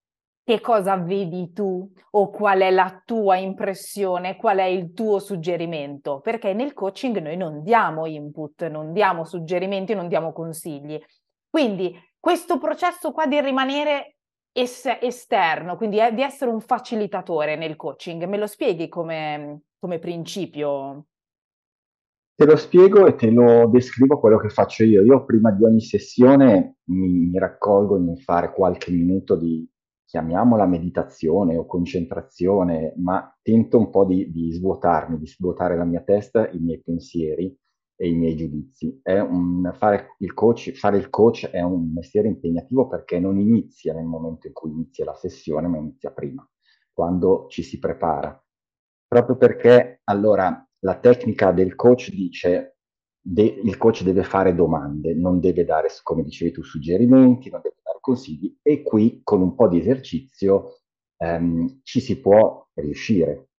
che 0.50 0.62
cosa 0.62 0.98
vedi 0.98 1.54
tu 1.54 1.88
o 2.10 2.32
qual 2.32 2.62
è 2.62 2.72
la 2.72 3.04
tua 3.06 3.38
impressione, 3.38 4.36
qual 4.36 4.58
è 4.58 4.64
il 4.64 4.94
tuo 4.94 5.20
suggerimento, 5.20 6.22
perché 6.22 6.54
nel 6.54 6.74
coaching 6.74 7.20
noi 7.20 7.38
non 7.38 7.62
diamo 7.62 8.08
input, 8.08 8.66
non 8.66 8.92
diamo 8.92 9.26
suggerimenti, 9.26 9.94
non 9.94 10.08
diamo 10.08 10.34
consigli. 10.34 11.00
Quindi 11.48 11.96
questo 12.20 12.58
processo 12.58 13.12
qua 13.12 13.28
di 13.28 13.40
rimanere 13.40 14.16
es- 14.52 14.98
esterno, 15.00 15.78
quindi 15.78 16.00
di 16.16 16.24
essere 16.24 16.50
un 16.50 16.62
facilitatore 16.62 17.56
nel 17.56 17.76
coaching, 17.76 18.24
me 18.26 18.40
lo 18.40 18.48
spieghi 18.48 18.88
come, 18.88 19.66
come 19.78 20.00
principio? 20.00 21.06
Te 22.34 22.46
lo 22.46 22.56
spiego 22.56 23.06
e 23.06 23.14
te 23.14 23.30
lo 23.30 23.68
descrivo 23.68 24.18
quello 24.18 24.40
che 24.40 24.50
faccio 24.50 24.84
io. 24.84 25.04
Io 25.04 25.26
prima 25.26 25.52
di 25.52 25.64
ogni 25.64 25.82
sessione 25.82 26.78
mi, 26.86 27.08
mi 27.08 27.38
raccolgo 27.38 27.98
in 27.98 28.18
fare 28.18 28.52
qualche 28.52 28.90
minuto 28.92 29.36
di, 29.36 29.70
chiamiamola 30.10 30.66
meditazione 30.66 31.56
o 31.56 31.68
concentrazione, 31.68 32.96
ma 32.98 33.32
tento 33.44 33.78
un 33.78 33.92
po' 33.92 34.06
di, 34.06 34.32
di 34.32 34.52
svuotarmi, 34.52 35.20
di 35.20 35.28
svuotare 35.28 35.78
la 35.78 35.84
mia 35.84 36.02
testa, 36.02 36.50
i 36.50 36.58
miei 36.58 36.82
pensieri 36.82 37.56
e 37.96 38.10
i 38.10 38.16
miei 38.16 38.36
giudizi. 38.36 39.00
Un, 39.04 39.72
fare, 39.78 40.16
il 40.18 40.34
coach, 40.34 40.72
fare 40.72 40.98
il 40.98 41.12
coach 41.12 41.52
è 41.52 41.62
un 41.62 41.94
mestiere 41.94 42.28
impegnativo 42.28 42.88
perché 42.88 43.20
non 43.20 43.38
inizia 43.38 43.94
nel 43.94 44.06
momento 44.06 44.48
in 44.48 44.54
cui 44.54 44.72
inizia 44.72 45.06
la 45.06 45.14
sessione, 45.14 45.68
ma 45.68 45.78
inizia 45.78 46.10
prima, 46.10 46.44
quando 46.92 47.46
ci 47.48 47.62
si 47.62 47.78
prepara. 47.78 48.44
Proprio 49.08 49.38
perché 49.38 50.02
allora 50.06 50.68
la 50.80 50.98
tecnica 50.98 51.52
del 51.52 51.76
coach 51.76 52.10
dice 52.10 52.78
de, 53.22 53.44
il 53.64 53.78
coach 53.78 54.02
deve 54.02 54.24
fare 54.24 54.56
domande, 54.56 55.14
non 55.14 55.40
deve 55.40 55.66
dare, 55.66 55.90
come 56.02 56.24
dicevi 56.24 56.52
tu, 56.52 56.64
suggerimenti, 56.64 57.52
non 57.52 57.62
deve 57.62 57.76
consigli 58.00 58.58
e 58.62 58.84
qui 58.84 59.22
con 59.24 59.42
un 59.42 59.56
po' 59.56 59.68
di 59.68 59.80
esercizio 59.80 60.80
ehm, 61.18 61.82
ci 61.84 62.00
si 62.00 62.20
può 62.20 62.68
riuscire 62.74 63.50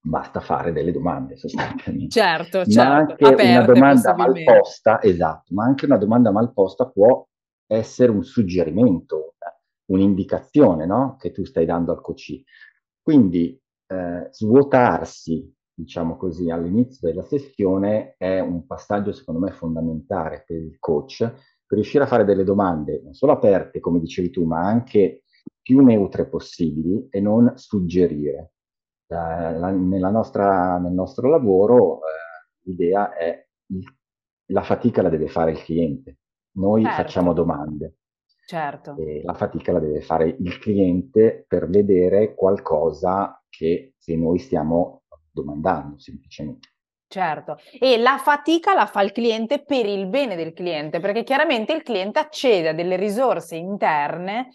basta 0.00 0.40
fare 0.40 0.72
delle 0.72 0.92
domande 0.92 1.36
sostanzialmente. 1.36 2.08
Certo, 2.08 2.64
certo. 2.64 2.90
Ma 2.90 2.96
anche 2.96 3.24
aperte, 3.24 3.50
una 3.50 3.64
domanda 3.64 4.14
mal 4.14 4.42
posta, 4.44 5.02
esatto, 5.02 5.54
ma 5.54 5.64
anche 5.64 5.84
una 5.84 5.98
domanda 5.98 6.30
mal 6.30 6.52
posta 6.52 6.88
può 6.88 7.26
essere 7.66 8.10
un 8.10 8.24
suggerimento, 8.24 9.34
un'indicazione 9.90 10.86
no? 10.86 11.16
che 11.18 11.32
tu 11.32 11.44
stai 11.44 11.66
dando 11.66 11.92
al 11.92 12.00
coach. 12.00 12.42
Quindi 13.02 13.60
eh, 13.86 14.28
svuotarsi, 14.30 15.54
diciamo 15.72 16.16
così, 16.16 16.50
all'inizio 16.50 17.08
della 17.08 17.24
sessione 17.24 18.14
è 18.16 18.40
un 18.40 18.66
passaggio 18.66 19.12
secondo 19.12 19.40
me 19.40 19.50
fondamentale 19.52 20.44
per 20.46 20.56
il 20.56 20.78
coach, 20.78 21.30
riuscire 21.76 22.04
a 22.04 22.06
fare 22.06 22.24
delle 22.24 22.44
domande 22.44 23.00
non 23.02 23.14
solo 23.14 23.32
aperte, 23.32 23.80
come 23.80 24.00
dicevi 24.00 24.30
tu, 24.30 24.44
ma 24.44 24.60
anche 24.60 25.22
più 25.60 25.80
neutre 25.80 26.26
possibili 26.28 27.08
e 27.10 27.20
non 27.20 27.52
suggerire 27.56 28.52
la, 29.08 30.10
nostra, 30.10 30.78
nel 30.78 30.92
nostro 30.92 31.28
lavoro 31.30 32.00
eh, 32.00 32.68
l'idea 32.68 33.14
è 33.14 33.46
il, 33.68 33.82
la 34.50 34.62
fatica 34.62 35.02
la 35.02 35.08
deve 35.08 35.28
fare 35.28 35.52
il 35.52 35.62
cliente, 35.62 36.18
noi 36.56 36.82
certo. 36.82 37.02
facciamo 37.02 37.32
domande. 37.32 37.96
Certo. 38.46 38.96
La 39.24 39.34
fatica 39.34 39.72
la 39.72 39.78
deve 39.78 40.00
fare 40.00 40.28
il 40.38 40.58
cliente 40.58 41.44
per 41.46 41.68
vedere 41.68 42.34
qualcosa 42.34 43.42
che, 43.48 43.94
che 43.98 44.16
noi 44.16 44.38
stiamo 44.38 45.02
domandando 45.30 45.98
semplicemente. 45.98 46.68
Certo, 47.10 47.56
e 47.80 47.96
la 47.96 48.18
fatica 48.18 48.74
la 48.74 48.84
fa 48.84 49.00
il 49.00 49.12
cliente 49.12 49.64
per 49.64 49.86
il 49.86 50.08
bene 50.08 50.36
del 50.36 50.52
cliente, 50.52 51.00
perché 51.00 51.22
chiaramente 51.22 51.72
il 51.72 51.82
cliente 51.82 52.18
accede 52.18 52.68
a 52.68 52.72
delle 52.74 52.96
risorse 52.96 53.56
interne 53.56 54.50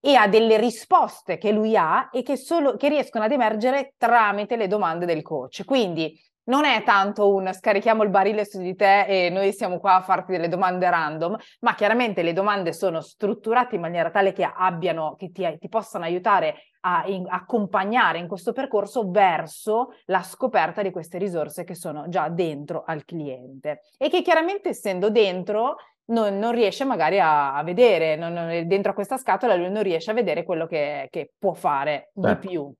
e 0.00 0.16
ha 0.16 0.26
delle 0.26 0.58
risposte 0.58 1.38
che 1.38 1.52
lui 1.52 1.76
ha 1.76 2.08
e 2.12 2.22
che, 2.22 2.36
solo, 2.36 2.76
che 2.76 2.88
riescono 2.88 3.22
ad 3.24 3.30
emergere 3.30 3.94
tramite 3.96 4.56
le 4.56 4.66
domande 4.66 5.06
del 5.06 5.22
coach. 5.22 5.64
Quindi 5.64 6.20
non 6.46 6.64
è 6.64 6.82
tanto 6.82 7.32
un 7.32 7.52
scarichiamo 7.52 8.02
il 8.02 8.10
barile 8.10 8.44
su 8.44 8.60
di 8.60 8.74
te 8.74 9.06
e 9.06 9.30
noi 9.30 9.52
siamo 9.52 9.78
qua 9.78 9.94
a 9.94 10.02
farti 10.02 10.32
delle 10.32 10.48
domande 10.48 10.90
random, 10.90 11.36
ma 11.60 11.74
chiaramente 11.76 12.22
le 12.24 12.32
domande 12.32 12.72
sono 12.72 13.00
strutturate 13.00 13.76
in 13.76 13.80
maniera 13.80 14.10
tale 14.10 14.32
che 14.32 14.42
abbiano, 14.42 15.14
che 15.16 15.30
ti, 15.30 15.46
ti 15.60 15.68
possano 15.68 16.04
aiutare 16.04 16.56
a 16.86 17.04
in, 17.06 17.24
accompagnare 17.28 18.18
in 18.18 18.28
questo 18.28 18.52
percorso 18.52 19.10
verso 19.10 19.94
la 20.06 20.22
scoperta 20.22 20.82
di 20.82 20.90
queste 20.90 21.18
risorse 21.18 21.64
che 21.64 21.74
sono 21.74 22.08
già 22.08 22.28
dentro 22.28 22.84
al 22.86 23.04
cliente 23.04 23.80
e 23.96 24.08
che 24.08 24.22
chiaramente 24.22 24.70
essendo 24.70 25.10
dentro 25.10 25.76
non, 26.06 26.38
non 26.38 26.52
riesce 26.52 26.84
magari 26.84 27.18
a, 27.18 27.54
a 27.54 27.62
vedere, 27.62 28.16
non, 28.16 28.32
non, 28.34 28.66
dentro 28.66 28.92
a 28.92 28.94
questa 28.94 29.16
scatola 29.16 29.54
lui 29.54 29.70
non 29.70 29.82
riesce 29.82 30.10
a 30.10 30.14
vedere 30.14 30.44
quello 30.44 30.66
che, 30.66 31.08
che 31.10 31.32
può 31.38 31.54
fare 31.54 32.10
certo. 32.14 32.40
di 32.40 32.48
più. 32.48 32.72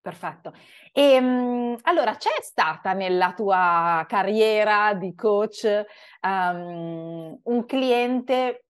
Perfetto. 0.00 0.52
E 0.92 1.12
ehm, 1.14 1.78
allora 1.82 2.14
c'è 2.16 2.40
stata 2.40 2.92
nella 2.92 3.32
tua 3.32 4.04
carriera 4.06 4.92
di 4.92 5.14
coach 5.14 5.84
um, 6.20 7.40
un 7.42 7.64
cliente 7.64 8.66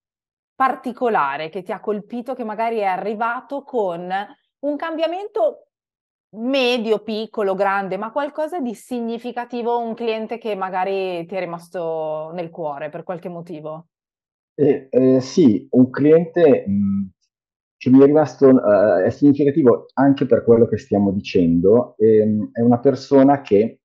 particolare 0.54 1.48
che 1.48 1.62
ti 1.62 1.72
ha 1.72 1.80
colpito, 1.80 2.34
che 2.34 2.44
magari 2.44 2.78
è 2.78 2.84
arrivato 2.84 3.64
con 3.64 4.08
un 4.64 4.76
cambiamento 4.76 5.68
medio, 6.36 7.00
piccolo, 7.00 7.54
grande, 7.54 7.96
ma 7.96 8.10
qualcosa 8.10 8.60
di 8.60 8.74
significativo, 8.74 9.78
un 9.78 9.94
cliente 9.94 10.38
che 10.38 10.54
magari 10.56 11.24
ti 11.26 11.34
è 11.34 11.38
rimasto 11.38 12.30
nel 12.34 12.50
cuore 12.50 12.90
per 12.90 13.04
qualche 13.04 13.28
motivo? 13.28 13.88
Eh, 14.54 14.88
eh, 14.90 15.20
sì, 15.20 15.66
un 15.70 15.90
cliente 15.90 16.64
mh, 16.66 17.10
che 17.76 17.90
mi 17.90 18.00
è 18.00 18.06
rimasto 18.06 18.48
uh, 18.48 19.02
è 19.02 19.10
significativo 19.10 19.86
anche 19.94 20.26
per 20.26 20.44
quello 20.44 20.66
che 20.66 20.78
stiamo 20.78 21.12
dicendo. 21.12 21.94
Ehm, 21.98 22.50
è 22.52 22.60
una 22.60 22.78
persona 22.78 23.40
che 23.42 23.80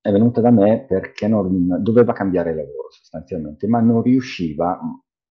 è 0.00 0.10
venuta 0.10 0.40
da 0.40 0.50
me 0.50 0.84
perché 0.86 1.28
non, 1.28 1.82
doveva 1.82 2.12
cambiare 2.12 2.54
lavoro 2.54 2.90
sostanzialmente, 2.90 3.66
ma 3.66 3.80
non 3.80 4.02
riusciva, 4.02 4.78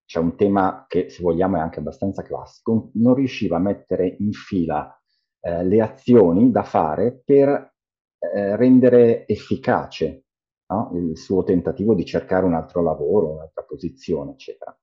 c'è 0.07 0.19
un 0.21 0.37
tema 0.37 0.87
che 0.89 1.11
se 1.11 1.23
vogliamo 1.23 1.57
è 1.57 1.61
anche 1.61 1.81
abbastanza 1.81 2.23
classico, 2.23 2.91
non 2.95 3.15
riusciva 3.15 3.57
a 3.57 3.61
mettere 3.61 4.17
in 4.21 4.33
fila 4.33 4.97
eh, 5.41 5.65
le 5.65 5.81
azioni 5.81 6.51
da 6.51 6.63
fare 6.63 7.21
per 7.25 7.75
eh, 8.19 8.57
rendere 8.57 9.27
efficace 9.27 10.25
no? 10.69 10.91
il 10.95 11.17
suo 11.19 11.43
tentativo 11.43 11.95
di 11.95 12.05
cercare 12.05 12.45
un 12.47 12.55
altro 12.55 12.83
lavoro, 12.83 13.33
un'altra 13.33 13.63
posizione, 13.65 14.33
eccetera. 14.33 14.77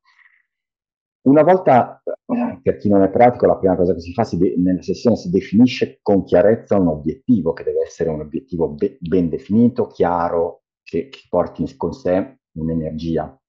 Una 1.25 1.41
volta, 1.43 2.01
eh, 2.03 2.59
per 2.61 2.77
chi 2.77 2.89
non 2.89 3.01
è 3.01 3.09
pratico, 3.09 3.45
la 3.45 3.57
prima 3.57 3.75
cosa 3.77 3.93
che 3.93 4.01
si 4.01 4.11
fa 4.11 4.25
si 4.25 4.37
de- 4.37 4.55
nella 4.57 4.81
sessione 4.81 5.15
si 5.15 5.29
definisce 5.29 5.99
con 6.01 6.23
chiarezza 6.25 6.77
un 6.77 6.87
obiettivo, 6.87 7.53
che 7.53 7.63
deve 7.63 7.83
essere 7.83 8.09
un 8.09 8.19
obiettivo 8.19 8.69
be- 8.69 8.97
ben 8.99 9.29
definito, 9.29 9.87
chiaro, 9.87 10.63
che, 10.83 11.07
che 11.07 11.21
porti 11.29 11.75
con 11.77 11.93
sé 11.93 12.39
un'energia, 12.55 13.41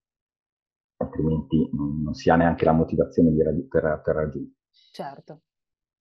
altrimenti 0.96 1.68
non, 1.72 2.02
non, 2.02 2.14
si 2.14 2.30
ha 2.30 2.36
neanche 2.36 2.64
la 2.64 2.72
motivazione 2.72 3.30
raggi- 3.42 3.66
per, 3.66 4.00
per 4.02 4.14
raggiungere. 4.14 4.56
Certo 4.92 5.40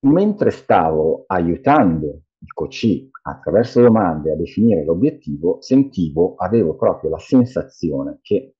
mentre 0.03 0.51
stavo 0.51 1.23
aiutando 1.27 2.23
il 2.39 2.53
coach 2.53 3.09
attraverso 3.21 3.81
domande 3.81 4.31
a 4.31 4.35
definire 4.35 4.83
l'obiettivo, 4.83 5.61
sentivo, 5.61 6.35
avevo 6.35 6.75
proprio 6.75 7.09
la 7.09 7.19
sensazione 7.19 8.19
che 8.21 8.55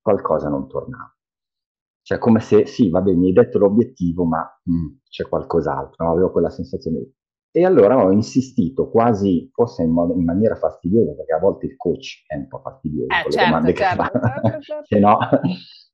qualcosa 0.00 0.48
non 0.48 0.66
tornava. 0.68 1.14
Cioè 2.02 2.18
come 2.18 2.40
se, 2.40 2.66
sì, 2.66 2.88
va 2.90 3.00
bene, 3.00 3.18
mi 3.18 3.26
hai 3.26 3.32
detto 3.32 3.58
l'obiettivo, 3.58 4.24
ma 4.24 4.44
mm, 4.68 4.86
c'è 5.08 5.28
qualcos'altro, 5.28 6.04
no? 6.04 6.12
avevo 6.12 6.32
quella 6.32 6.50
sensazione. 6.50 7.12
E 7.50 7.64
allora 7.64 8.04
ho 8.04 8.10
insistito 8.10 8.90
quasi, 8.90 9.48
forse 9.52 9.82
in, 9.82 9.88
in, 9.90 10.24
maniera 10.24 10.54
fastidiosa, 10.54 11.14
perché 11.14 11.32
a 11.32 11.38
volte 11.38 11.66
il 11.66 11.76
coach 11.76 12.24
è 12.26 12.36
un 12.36 12.46
po' 12.46 12.60
fastidioso 12.60 13.06
eh, 13.06 13.22
con 13.22 13.30
certo, 13.32 13.38
le 13.38 13.44
domande 13.46 13.74
certo, 13.74 14.02
che 14.02 14.18
fa. 14.20 14.40
Certo, 14.40 14.60
certo. 14.62 14.98
no? 15.00 15.18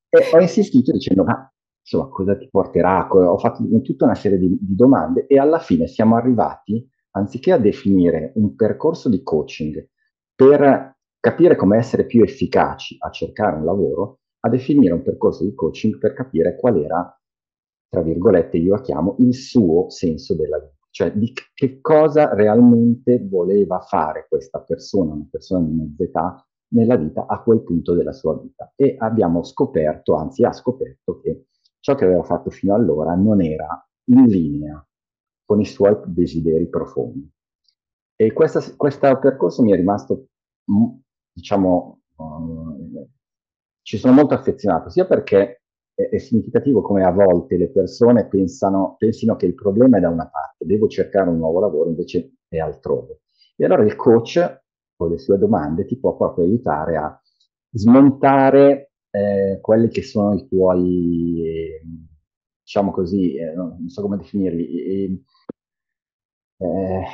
E 0.09 0.31
ho 0.33 0.41
insistito 0.41 0.93
dicendo, 0.93 1.25
ma 1.25 1.53
insomma, 1.81 2.09
cosa 2.09 2.37
ti 2.37 2.49
porterà? 2.51 3.09
Ho 3.09 3.39
fatto 3.39 3.63
tutta 3.83 4.05
una 4.05 4.15
serie 4.15 4.39
di, 4.39 4.59
di 4.61 4.75
domande 4.75 5.27
e 5.27 5.39
alla 5.39 5.59
fine 5.59 5.87
siamo 5.87 6.17
arrivati, 6.17 6.87
anziché 7.13 7.53
a 7.53 7.59
definire 7.59 8.33
un 8.37 8.55
percorso 8.57 9.09
di 9.09 9.23
coaching 9.23 9.89
per 10.35 10.97
capire 11.21 11.57
come 11.57 11.79
essere 11.79 12.07
più 12.07 12.23
efficaci 12.23 12.97
a 12.99 13.11
cercare 13.11 13.57
un 13.57 13.65
lavoro, 13.65 14.21
a 14.41 14.49
definire 14.49 14.93
un 14.93 15.03
percorso 15.03 15.45
di 15.45 15.55
coaching 15.55 15.99
per 15.99 16.13
capire 16.13 16.57
qual 16.57 16.83
era, 16.83 17.21
tra 17.89 18.03
virgolette, 18.03 18.59
io 18.59 18.75
la 18.75 18.81
chiamo, 18.81 19.17
il 19.21 19.35
suo 19.35 19.89
senso 19.89 20.35
della 20.35 20.59
vita, 20.59 20.84
cioè 20.95 21.11
di 21.11 21.33
che 21.55 21.81
cosa 21.81 22.33
realmente 22.35 23.19
voleva 23.29 23.81
fare 23.81 24.27
questa 24.29 24.61
persona, 24.61 25.15
una 25.15 25.27
persona 25.29 25.67
di 25.67 25.75
mezza 25.75 26.05
età, 26.05 26.49
nella 26.69 26.95
vita 26.95 27.27
a 27.27 27.43
quel 27.43 27.65
punto 27.65 27.95
della 27.95 28.13
sua 28.13 28.39
vita. 28.39 28.73
E 28.77 28.95
abbiamo 28.97 29.43
scoperto, 29.43 30.15
anzi 30.15 30.45
ha 30.45 30.53
scoperto, 30.53 31.19
che 31.19 31.47
ciò 31.81 31.97
che 31.97 32.05
aveva 32.05 32.23
fatto 32.23 32.51
fino 32.51 32.77
allora 32.77 33.17
non 33.17 33.43
era 33.43 33.85
in 34.05 34.25
linea 34.27 34.87
con 35.45 35.61
i 35.61 35.65
suoi 35.65 35.99
desideri 36.07 36.69
profondi. 36.69 37.29
E 38.15 38.33
questo 38.33 38.61
percorso 39.19 39.63
mi 39.65 39.73
è 39.73 39.75
rimasto, 39.75 40.29
diciamo, 41.33 42.03
um, 42.19 43.05
ci 43.83 43.99
sono 43.99 44.13
molto 44.13 44.35
affezionato, 44.35 44.91
sia 44.91 45.07
perché 45.07 45.64
è, 45.95 46.09
è, 46.09 46.19
significativo 46.19 46.83
come 46.83 47.05
a 47.05 47.11
volte 47.11 47.57
le 47.57 47.71
persone 47.71 48.27
pensano, 48.27 48.97
pensino 48.99 49.37
che 49.37 49.47
il 49.47 49.55
problema 49.55 49.99
è 49.99 50.01
da 50.01 50.09
una 50.09 50.29
parte, 50.29 50.67
devo 50.67 50.89
cercare 50.89 51.31
un 51.31 51.39
nuovo 51.39 51.61
lavoro, 51.61 51.89
invece 51.89 52.35
è 52.49 52.59
altrove. 52.59 53.21
E 53.57 53.65
allora 53.65 53.85
il 53.85 53.97
coach, 53.97 54.63
con 54.97 55.11
le 55.11 55.19
sue 55.19 55.39
domande, 55.39 55.85
ti 55.87 55.99
può 55.99 56.17
proprio 56.17 56.45
aiutare 56.45 56.97
a 56.97 57.21
smontare 57.71 58.93
eh, 59.11 59.59
quelli 59.61 59.89
che 59.89 60.03
sono 60.03 60.35
i 60.35 60.47
tuoi, 60.47 61.47
eh, 61.47 61.83
diciamo 62.63 62.91
così, 62.91 63.37
eh, 63.37 63.53
non 63.55 63.89
so 63.89 64.03
come 64.03 64.17
definirli, 64.17 65.23
eh, 66.59 67.05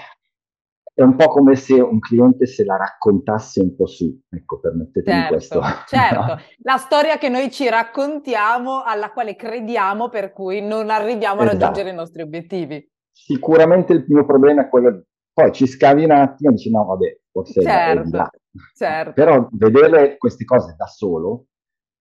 è 1.02 1.04
un 1.04 1.16
po' 1.16 1.28
come 1.28 1.56
se 1.56 1.80
un 1.80 1.98
cliente 1.98 2.46
se 2.46 2.64
la 2.64 2.76
raccontasse 2.76 3.60
un 3.60 3.74
po' 3.74 3.86
su, 3.86 4.20
ecco, 4.28 4.60
permettetemi 4.60 5.16
certo, 5.18 5.32
questo. 5.32 5.60
Certo, 5.86 6.20
no? 6.20 6.36
la 6.62 6.76
storia 6.76 7.16
che 7.16 7.28
noi 7.28 7.50
ci 7.50 7.68
raccontiamo, 7.68 8.82
alla 8.82 9.10
quale 9.10 9.34
crediamo, 9.34 10.08
per 10.10 10.32
cui 10.32 10.60
non 10.60 10.90
arriviamo 10.90 11.40
esatto. 11.40 11.56
a 11.56 11.58
raggiungere 11.58 11.90
i 11.90 11.94
nostri 11.94 12.22
obiettivi. 12.22 12.90
Sicuramente 13.12 13.94
il 13.94 14.04
mio 14.08 14.26
problema 14.26 14.62
è 14.62 14.68
quello, 14.68 15.04
poi 15.32 15.52
ci 15.52 15.66
scavi 15.66 16.04
un 16.04 16.10
attimo 16.10 16.50
e 16.50 16.54
dici 16.54 16.70
no, 16.70 16.84
vabbè, 16.84 17.20
forse 17.30 17.62
certo, 17.62 18.16
è 18.16 18.28
certo. 18.76 19.12
Però 19.14 19.48
vedere 19.52 20.18
queste 20.18 20.44
cose 20.44 20.74
da 20.76 20.86
solo, 20.86 21.46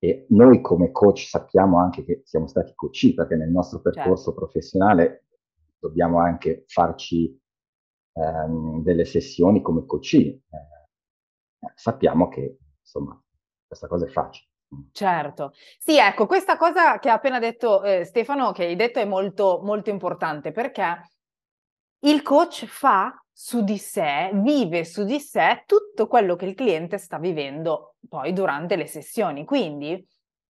e 0.00 0.26
noi 0.30 0.60
come 0.60 0.90
coach 0.90 1.20
sappiamo 1.20 1.78
anche 1.78 2.04
che 2.04 2.22
siamo 2.24 2.48
stati 2.48 2.72
coach, 2.74 3.14
perché 3.14 3.36
nel 3.36 3.50
nostro 3.50 3.80
percorso 3.80 4.32
certo. 4.32 4.34
professionale 4.34 5.24
dobbiamo 5.78 6.18
anche 6.18 6.64
farci 6.66 7.36
ehm, 8.18 8.82
delle 8.82 9.04
sessioni 9.04 9.62
come 9.62 9.84
coach. 9.86 10.14
Eh, 10.14 10.42
sappiamo 11.74 12.28
che 12.28 12.58
insomma 12.80 13.20
questa 13.66 13.86
cosa 13.86 14.06
è 14.06 14.08
facile. 14.08 14.46
Certo, 14.92 15.52
sì, 15.78 15.96
ecco, 15.96 16.26
questa 16.26 16.58
cosa 16.58 16.98
che 16.98 17.08
ha 17.08 17.14
appena 17.14 17.38
detto 17.38 17.82
eh, 17.82 18.04
Stefano, 18.04 18.52
che 18.52 18.64
hai 18.64 18.76
detto, 18.76 18.98
è 18.98 19.06
molto, 19.06 19.60
molto 19.62 19.88
importante 19.88 20.52
perché 20.52 21.08
il 22.00 22.22
coach 22.22 22.66
fa 22.66 23.12
su 23.32 23.62
di 23.64 23.78
sé, 23.78 24.30
vive 24.34 24.84
su 24.84 25.04
di 25.04 25.20
sé 25.20 25.62
tutto 25.66 26.06
quello 26.06 26.36
che 26.36 26.44
il 26.44 26.54
cliente 26.54 26.98
sta 26.98 27.18
vivendo 27.18 27.94
poi 28.08 28.32
durante 28.32 28.76
le 28.76 28.86
sessioni. 28.86 29.44
Quindi 29.44 30.06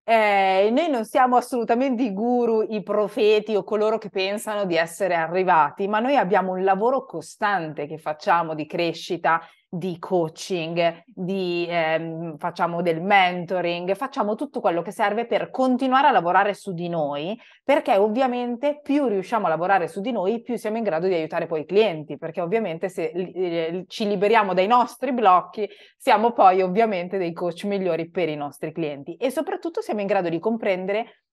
eh, 0.09 0.69
noi 0.71 0.89
non 0.89 1.03
siamo 1.03 1.35
assolutamente 1.35 2.01
i 2.01 2.13
guru, 2.13 2.65
i 2.69 2.81
profeti 2.81 3.57
o 3.57 3.65
coloro 3.65 3.97
che 3.97 4.09
pensano 4.09 4.63
di 4.63 4.77
essere 4.77 5.15
arrivati, 5.15 5.85
ma 5.89 5.99
noi 5.99 6.15
abbiamo 6.15 6.53
un 6.53 6.63
lavoro 6.63 7.03
costante 7.03 7.87
che 7.87 7.97
facciamo 7.97 8.55
di 8.55 8.65
crescita 8.65 9.41
di 9.69 9.99
coaching, 9.99 11.03
di, 11.05 11.67
ehm, 11.69 12.37
facciamo 12.37 12.81
del 12.81 13.01
mentoring, 13.01 13.93
facciamo 13.95 14.35
tutto 14.35 14.61
quello 14.61 14.81
che 14.81 14.91
serve 14.91 15.25
per 15.25 15.49
continuare 15.49 16.07
a 16.07 16.11
lavorare 16.11 16.53
su 16.53 16.73
di 16.73 16.87
noi, 16.87 17.37
perché 17.63 17.97
ovviamente 17.97 18.79
più 18.81 19.07
riusciamo 19.07 19.45
a 19.45 19.49
lavorare 19.49 19.87
su 19.87 19.99
di 19.99 20.11
noi, 20.11 20.41
più 20.41 20.55
siamo 20.55 20.77
in 20.77 20.83
grado 20.83 21.07
di 21.07 21.13
aiutare 21.13 21.47
poi 21.47 21.61
i 21.61 21.65
clienti, 21.65 22.17
perché 22.17 22.41
ovviamente 22.41 22.87
se 22.87 23.11
eh, 23.13 23.83
ci 23.87 24.07
liberiamo 24.07 24.53
dai 24.53 24.67
nostri 24.67 25.11
blocchi, 25.11 25.67
siamo 25.97 26.31
poi 26.31 26.61
ovviamente 26.61 27.17
dei 27.17 27.33
coach 27.33 27.65
migliori 27.65 28.09
per 28.09 28.29
i 28.29 28.35
nostri 28.35 28.71
clienti 28.71 29.15
e 29.15 29.29
soprattutto 29.31 29.81
siamo 29.81 29.99
in 29.99 30.07
grado 30.07 30.29
di 30.29 30.39
comprendere 30.39 31.23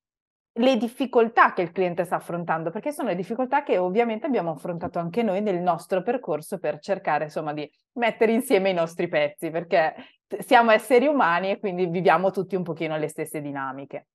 le 0.57 0.77
difficoltà 0.77 1.53
che 1.53 1.63
il 1.63 1.73
cliente 1.73 2.05
sta 2.05 2.17
affrontando, 2.17 2.71
perché 2.71 2.93
sono 2.93 3.09
le 3.09 3.17
difficoltà 3.17 3.63
che 3.63 3.79
ovviamente 3.79 4.27
abbiamo 4.27 4.53
affrontato 4.53 4.99
anche 4.99 5.23
noi 5.23 5.41
nel 5.41 5.61
nostro 5.61 6.03
percorso 6.03 6.59
per 6.59 6.79
cercare 6.79 7.25
insomma 7.25 7.53
di 7.53 7.69
mettere 7.95 8.33
insieme 8.33 8.71
i 8.71 8.75
nostri 8.75 9.09
pezzi, 9.09 9.51
perché 9.51 9.95
siamo 10.39 10.71
esseri 10.71 11.07
umani 11.07 11.51
e 11.51 11.59
quindi 11.59 11.87
viviamo 11.87 12.31
tutti 12.31 12.55
un 12.55 12.63
pochino 12.63 12.97
le 12.97 13.09
stesse 13.09 13.41
dinamiche. 13.41 14.07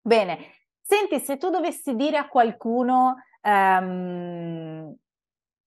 Bene, 0.00 0.38
senti, 0.80 1.20
se 1.20 1.36
tu 1.36 1.48
dovessi 1.50 1.94
dire 1.94 2.16
a 2.16 2.28
qualcuno 2.28 3.16
um, 3.42 4.94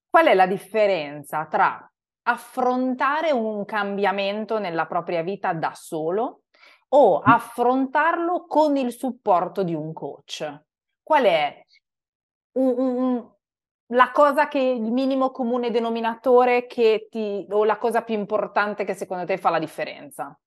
qual 0.10 0.26
è 0.26 0.34
la 0.34 0.48
differenza 0.48 1.46
tra 1.46 1.86
affrontare 2.24 3.32
un 3.32 3.64
cambiamento 3.66 4.60
nella 4.60 4.86
propria 4.86 5.24
vita 5.24 5.54
da 5.54 5.72
solo 5.74 6.41
o 6.94 7.20
mm. 7.20 7.24
affrontarlo 7.24 8.46
con 8.48 8.76
il 8.78 8.92
supporto 8.92 9.64
di 9.64 9.74
un 9.74 9.94
coach? 9.94 10.64
Qual 11.04 11.24
è 11.24 11.66
un, 12.54 12.76
un, 12.78 13.32
la 13.88 14.12
cosa 14.12 14.48
che 14.48 14.60
il 14.60 14.92
minimo 14.92 15.32
comune 15.32 15.72
denominatore 15.72 16.66
che 16.68 17.08
ti, 17.10 17.46
o 17.50 17.64
la 17.64 17.78
cosa 17.78 18.02
più 18.02 18.16
importante 18.16 18.84
che 18.84 18.94
secondo 18.94 19.26
te 19.26 19.38
fa 19.38 19.50
la 19.50 19.60
differenza? 19.60 20.38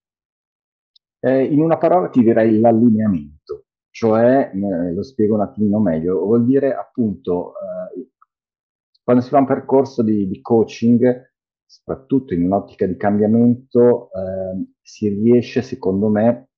Eh, 1.20 1.44
in 1.44 1.60
una 1.60 1.78
parola 1.78 2.08
ti 2.08 2.22
direi 2.22 2.60
l'allineamento, 2.60 3.64
cioè, 3.90 4.50
eh, 4.52 4.92
lo 4.92 5.02
spiego 5.02 5.34
un 5.34 5.40
attimino 5.40 5.80
meglio, 5.80 6.18
vuol 6.18 6.44
dire 6.44 6.74
appunto 6.74 7.54
eh, 7.96 8.10
quando 9.02 9.22
si 9.22 9.30
fa 9.30 9.38
un 9.38 9.46
percorso 9.46 10.02
di, 10.02 10.26
di 10.26 10.40
coaching 10.42 11.32
soprattutto 11.66 12.34
in 12.34 12.44
un'ottica 12.44 12.86
di 12.86 12.96
cambiamento, 12.96 14.10
eh, 14.12 14.64
si 14.80 15.08
riesce, 15.08 15.62
secondo 15.62 16.08
me, 16.08 16.48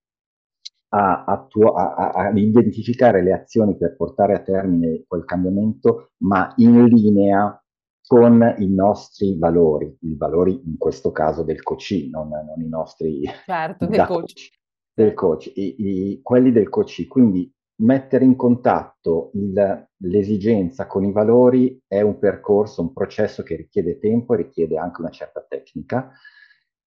a, 0.89 1.25
attu- 1.25 1.75
a, 1.75 1.95
a, 1.95 2.11
a, 2.11 2.31
identificare 2.31 3.23
le 3.23 3.33
azioni 3.33 3.77
per 3.77 3.97
portare 3.97 4.35
a 4.35 4.43
termine 4.43 5.05
quel 5.07 5.25
cambiamento, 5.25 6.13
ma 6.19 6.53
in 6.57 6.85
linea 6.85 7.61
con 8.07 8.55
i 8.59 8.73
nostri 8.73 9.37
valori, 9.37 9.97
i 10.03 10.17
valori 10.17 10.63
in 10.65 10.77
questo 10.79 11.11
caso 11.11 11.43
del 11.43 11.63
coach, 11.63 12.09
non, 12.09 12.29
non 12.29 12.61
i 12.61 12.69
nostri 12.69 13.23
certo, 13.45 13.87
del 13.87 14.07
coach. 14.07 14.09
coach. 14.09 14.51
Del 14.95 15.15
coach 15.15 15.53
i, 15.55 15.75
i, 15.79 16.21
quelli 16.23 16.53
del 16.53 16.69
coach. 16.69 17.07
Quindi 17.09 17.53
mettere 17.79 18.25
in 18.25 18.37
contatto 18.37 19.31
il, 19.35 19.89
l'esigenza 19.99 20.87
con 20.87 21.05
i 21.05 21.13
valori 21.13 21.81
è 21.87 22.01
un 22.01 22.19
percorso, 22.19 22.81
un 22.81 22.93
processo 22.93 23.43
che 23.43 23.57
richiede 23.57 23.99
tempo 23.99 24.35
e 24.35 24.39
richiede 24.39 24.79
anche 24.79 25.01
una 25.01 25.11
certa 25.11 25.45
tecnica 25.47 26.13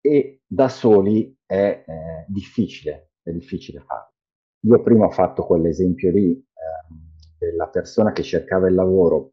e 0.00 0.40
da 0.46 0.68
soli 0.68 1.36
è 1.44 1.84
eh, 1.86 2.24
difficile, 2.26 3.10
è 3.22 3.30
difficile 3.30 3.80
farlo. 3.80 4.12
Io 4.62 4.82
prima 4.82 5.06
ho 5.06 5.10
fatto 5.10 5.44
quell'esempio 5.44 6.10
lì 6.10 6.32
eh, 6.32 6.94
della 7.38 7.68
persona 7.68 8.12
che 8.12 8.22
cercava 8.22 8.68
il 8.68 8.74
lavoro 8.74 9.32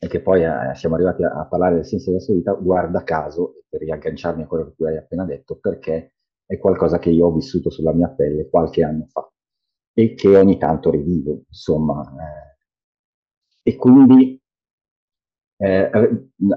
e 0.00 0.08
che 0.08 0.20
poi 0.20 0.42
eh, 0.42 0.74
siamo 0.74 0.96
arrivati 0.96 1.22
a, 1.22 1.32
a, 1.32 1.46
parlare 1.46 1.76
del 1.76 1.86
senso 1.86 2.10
della 2.10 2.22
sua 2.22 2.34
vita, 2.34 2.52
guarda 2.54 3.04
caso, 3.04 3.62
per 3.68 3.80
riagganciarmi 3.80 4.42
a 4.42 4.46
quello 4.46 4.64
che 4.64 4.74
tu 4.74 4.84
hai 4.84 4.96
appena 4.96 5.24
detto, 5.24 5.58
perché 5.58 6.14
è 6.44 6.58
qualcosa 6.58 6.98
che 6.98 7.10
io 7.10 7.26
ho 7.26 7.32
vissuto 7.32 7.70
sulla 7.70 7.92
mia 7.92 8.08
pelle 8.08 8.48
qualche 8.48 8.82
anno 8.82 9.06
fa 9.08 9.31
e 9.94 10.14
che 10.14 10.36
ogni 10.36 10.58
tanto 10.58 10.90
rivivo, 10.90 11.42
insomma. 11.48 12.02
Eh, 13.64 13.70
e 13.70 13.76
quindi 13.76 14.40
eh, 15.58 15.90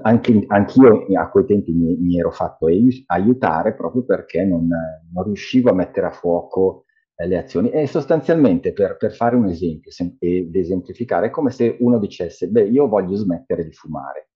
anche, 0.02 0.44
anch'io 0.48 1.06
a 1.16 1.30
quei 1.30 1.44
tempi 1.44 1.72
mi, 1.72 1.96
mi 1.96 2.18
ero 2.18 2.30
fatto 2.32 2.66
aiutare 3.06 3.74
proprio 3.74 4.04
perché 4.04 4.44
non, 4.44 4.66
non 4.66 5.24
riuscivo 5.24 5.70
a 5.70 5.74
mettere 5.74 6.06
a 6.06 6.10
fuoco 6.10 6.84
eh, 7.14 7.26
le 7.26 7.38
azioni. 7.38 7.70
E 7.70 7.86
sostanzialmente, 7.86 8.72
per, 8.72 8.96
per 8.96 9.12
fare 9.14 9.36
un 9.36 9.46
esempio 9.48 9.90
sem- 9.90 10.16
ed 10.18 10.54
esemplificare, 10.54 11.28
è 11.28 11.30
come 11.30 11.50
se 11.50 11.76
uno 11.80 11.98
dicesse, 11.98 12.48
beh, 12.48 12.68
io 12.68 12.88
voglio 12.88 13.14
smettere 13.14 13.64
di 13.64 13.72
fumare 13.72 14.30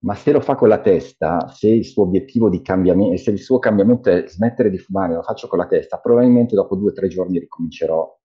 ma 0.00 0.14
se 0.14 0.30
lo 0.30 0.40
fa 0.40 0.54
con 0.54 0.68
la 0.68 0.80
testa, 0.80 1.48
se 1.48 1.68
il 1.68 1.84
suo 1.84 2.04
obiettivo 2.04 2.48
di 2.48 2.62
cambiamento, 2.62 3.16
se 3.16 3.30
il 3.30 3.40
suo 3.40 3.58
cambiamento 3.58 4.10
è 4.10 4.26
smettere 4.28 4.70
di 4.70 4.78
fumare, 4.78 5.14
lo 5.14 5.22
faccio 5.22 5.48
con 5.48 5.58
la 5.58 5.66
testa, 5.66 5.98
probabilmente 5.98 6.54
dopo 6.54 6.76
due 6.76 6.90
o 6.90 6.92
tre 6.92 7.08
giorni 7.08 7.38
ricomincerò 7.38 8.18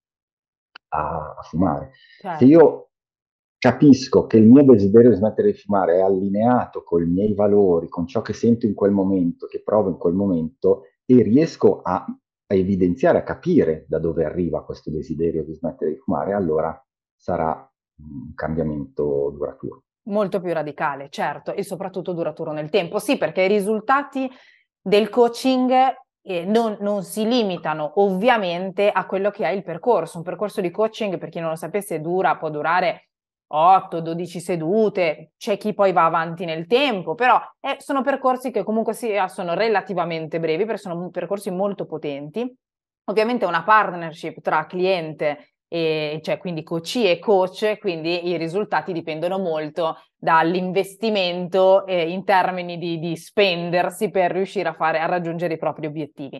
a, 0.90 1.36
a 1.38 1.42
fumare. 1.42 1.92
Certo. 2.20 2.38
Se 2.38 2.46
io 2.46 2.90
capisco 3.58 4.28
che 4.28 4.38
il 4.38 4.48
mio 4.48 4.64
desiderio 4.64 5.10
di 5.10 5.16
smettere 5.16 5.52
di 5.52 5.58
fumare 5.58 5.96
è 5.96 6.02
allineato 6.02 6.84
con 6.84 7.02
i 7.02 7.08
miei 7.08 7.34
valori, 7.34 7.88
con 7.88 8.06
ciò 8.06 8.22
che 8.22 8.34
sento 8.34 8.66
in 8.66 8.74
quel 8.74 8.92
momento, 8.92 9.48
che 9.48 9.64
provo 9.64 9.90
in 9.90 9.98
quel 9.98 10.14
momento, 10.14 10.84
e 11.06 11.22
riesco 11.24 11.82
a, 11.82 12.06
a 12.06 12.56
evidenziare, 12.56 13.18
a 13.18 13.24
capire 13.24 13.86
da 13.88 14.00
dove 14.00 14.26
arriva 14.26 14.64
questo 14.64 14.92
desiderio 14.92 15.44
di 15.44 15.54
smettere 15.54 15.92
di 15.92 15.98
fumare, 15.98 16.34
allora 16.34 16.78
sarà 17.16 17.68
un 17.98 18.34
cambiamento 18.36 19.32
duraturo. 19.34 19.84
Molto 20.06 20.42
più 20.42 20.52
radicale, 20.52 21.10
certo, 21.10 21.54
e 21.54 21.64
soprattutto 21.64 22.14
duraturo 22.14 22.52
nel 22.52 22.70
tempo. 22.70 23.00
Sì, 23.00 23.18
perché 23.18 23.44
i 23.44 23.48
risultati 23.48 24.30
del 24.82 25.10
coaching 25.10 25.96
e 26.26 26.46
non, 26.46 26.78
non, 26.80 27.04
si 27.04 27.28
limitano 27.28 27.94
ovviamente 27.96 28.90
a 28.90 29.06
quello 29.06 29.30
che 29.30 29.46
è 29.46 29.52
il 29.52 29.64
percorso. 29.64 30.18
Un 30.18 30.24
percorso 30.24 30.62
di 30.62 30.72
coaching, 30.72 31.18
per 31.18 31.30
chi 31.30 31.40
non 31.40 31.50
lo 31.50 31.56
sapesse, 31.56 32.00
dura, 32.02 32.38
può 32.38 32.50
durare 32.50 33.10
8-12 33.54 34.38
sedute, 34.40 35.32
c'è 35.38 35.58
chi 35.58 35.74
poi 35.74 35.92
va 35.92 36.06
avanti 36.06 36.46
nel 36.46 36.66
tempo, 36.66 37.14
però 37.14 37.40
eh, 37.60 37.78
sono 37.80 38.02
percorsi 38.02 38.52
che 38.52 38.64
comunque 38.64 38.94
sia, 38.94 39.28
sono 39.28 39.54
relativamente 39.54 40.40
brevi 40.40 40.66
perché 40.66 40.82
sono 40.82 41.10
percorsi 41.10 41.52
molto 41.52 41.86
potenti. 41.86 42.52
Ovviamente 43.06 43.46
una 43.46 43.64
partnership 43.64 44.40
tra 44.42 44.66
cliente 44.66 45.53
e 45.74 46.20
cioè 46.22 46.38
quindi 46.38 46.62
coach 46.62 46.98
e 46.98 47.18
coach, 47.18 47.80
quindi 47.80 48.28
i 48.28 48.38
risultati 48.38 48.94
dipendono 48.94 49.40
molto 49.40 49.98
dall'investimento 50.16 51.88
eh, 51.88 52.12
in 52.12 52.24
termini 52.24 52.78
di, 52.78 53.00
di, 53.00 53.16
spendersi 53.16 54.12
per 54.12 54.30
riuscire 54.30 54.70
a, 54.70 54.74
fare, 54.74 55.00
a 55.00 55.08
raggiungere 55.08 55.56
i 55.56 55.58
propri 55.58 55.88
obiettivi. 55.88 56.40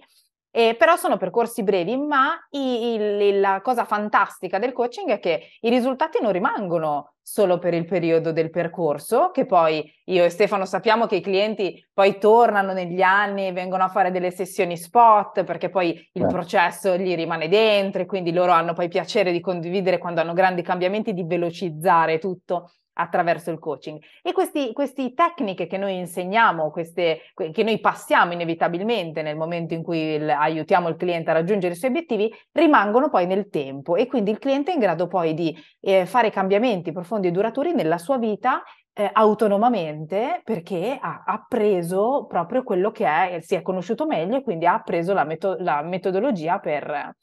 Eh, 0.56 0.76
però 0.78 0.96
sono 0.98 1.18
percorsi 1.18 1.64
brevi, 1.64 1.98
ma 1.98 2.34
i, 2.52 2.94
il, 2.94 3.40
la 3.40 3.60
cosa 3.64 3.86
fantastica 3.86 4.60
del 4.60 4.72
coaching 4.72 5.10
è 5.10 5.20
che 5.20 5.48
i 5.62 5.70
risultati 5.70 6.20
non 6.22 6.32
rimangono 6.32 7.16
solo 7.24 7.58
per 7.58 7.74
il 7.74 7.86
periodo 7.86 8.32
del 8.32 8.52
percorso, 8.52 9.32
che 9.32 9.48
poi 9.48 9.84
io 10.06 10.24
e 10.24 10.30
Stefano 10.30 10.66
sappiamo 10.66 11.08
che 11.08 11.16
i 11.16 11.22
clienti 11.22 11.84
poi 11.92 12.20
tornano 12.20 12.72
negli 12.72 13.02
anni, 13.02 13.52
vengono 13.52 13.84
a 13.84 13.88
fare 13.88 14.12
delle 14.12 14.30
sessioni 14.30 14.78
spot, 14.78 15.44
perché 15.44 15.70
poi 15.70 16.10
il 16.12 16.24
eh. 16.24 16.28
processo 16.28 16.98
gli 16.98 17.16
rimane 17.16 17.48
dentro 17.48 18.04
e 18.04 18.06
quindi 18.06 18.32
loro 18.32 18.52
hanno 18.52 18.74
poi 18.74 18.90
piacere 18.90 19.32
di 19.32 19.40
condividere 19.40 19.98
quando 19.98 20.22
hanno 20.22 20.34
grandi 20.34 20.62
cambiamenti, 20.62 21.14
di 21.14 21.26
velocizzare 21.26 22.20
tutto 22.20 22.70
attraverso 22.94 23.52
il 23.52 23.60
coaching. 23.60 24.00
E 24.22 24.32
queste 24.34 25.14
tecniche 25.14 25.68
che 25.68 25.78
noi 25.78 25.98
insegniamo, 25.98 26.72
queste, 26.72 27.22
che 27.34 27.64
noi 27.64 27.80
passiamo 27.80 28.34
inevitabilmente 28.34 29.22
nel 29.22 29.36
momento 29.36 29.74
in 29.74 29.84
cui 29.84 30.16
il, 30.16 30.30
aiutiamo 30.30 30.90
il 30.90 30.96
cliente 30.96 31.30
a 31.32 31.34
raggiungere 31.34 31.74
i 31.74 31.78
suoi 31.78 31.90
obiettivi, 31.92 32.34
rimangono 32.52 33.10
poi 33.10 33.26
nel 33.26 33.50
tempo 33.50 33.96
e 33.96 34.08
quindi 34.08 34.32
il 34.32 34.40
cliente 34.40 34.72
è 34.72 34.74
in 34.74 34.80
grado 34.80 35.08
poi 35.08 35.34
di 35.34 35.56
eh, 35.80 36.06
fare 36.06 36.30
cambiamenti 36.30 36.92
profondi 36.92 37.28
e 37.28 37.32
duraturi 37.32 37.74
nella 37.74 37.98
sua 37.98 38.18
vita 38.18 38.64
eh, 38.94 39.10
autonomamente 39.12 40.42
perché 40.44 40.98
ha 41.02 41.24
appreso 41.26 42.26
proprio 42.28 42.64
quello 42.64 42.92
che 42.92 43.06
è, 43.06 43.40
si 43.42 43.56
è 43.56 43.62
conosciuto 43.62 44.06
meglio 44.06 44.38
e 44.38 44.44
quindi 44.44 44.66
ha 44.66 44.76
appreso 44.76 45.14
la, 45.14 45.24
meto- 45.24 45.58
la 45.60 45.82
metodologia 45.82 46.60
per, 46.60 47.16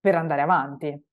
per 0.00 0.14
andare 0.14 0.40
avanti. 0.40 1.07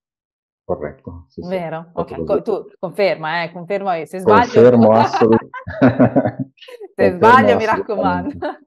Corretto. 0.65 1.25
Sì, 1.29 1.41
Vero? 1.47 1.91
Sì, 1.93 1.99
ok, 1.99 2.23
Co- 2.25 2.41
tu 2.41 2.65
conferma, 2.79 3.43
eh, 3.43 3.51
conferma 3.51 4.03
se 4.05 4.17
sbaglio. 4.17 4.51
Confermo 4.51 4.91
assolutamente. 4.93 6.53
se 6.95 7.11
sbaglio 7.11 7.55
mi 7.55 7.65
raccomando. 7.65 8.33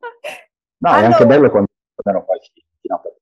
No, 0.81 0.91
allora... 0.91 1.09
è 1.09 1.11
anche 1.11 1.27
bello 1.27 1.51
quando 1.51 1.69
danno 2.05 2.25
qualche 2.25 2.51
no, 2.83 3.01
per 3.01 3.17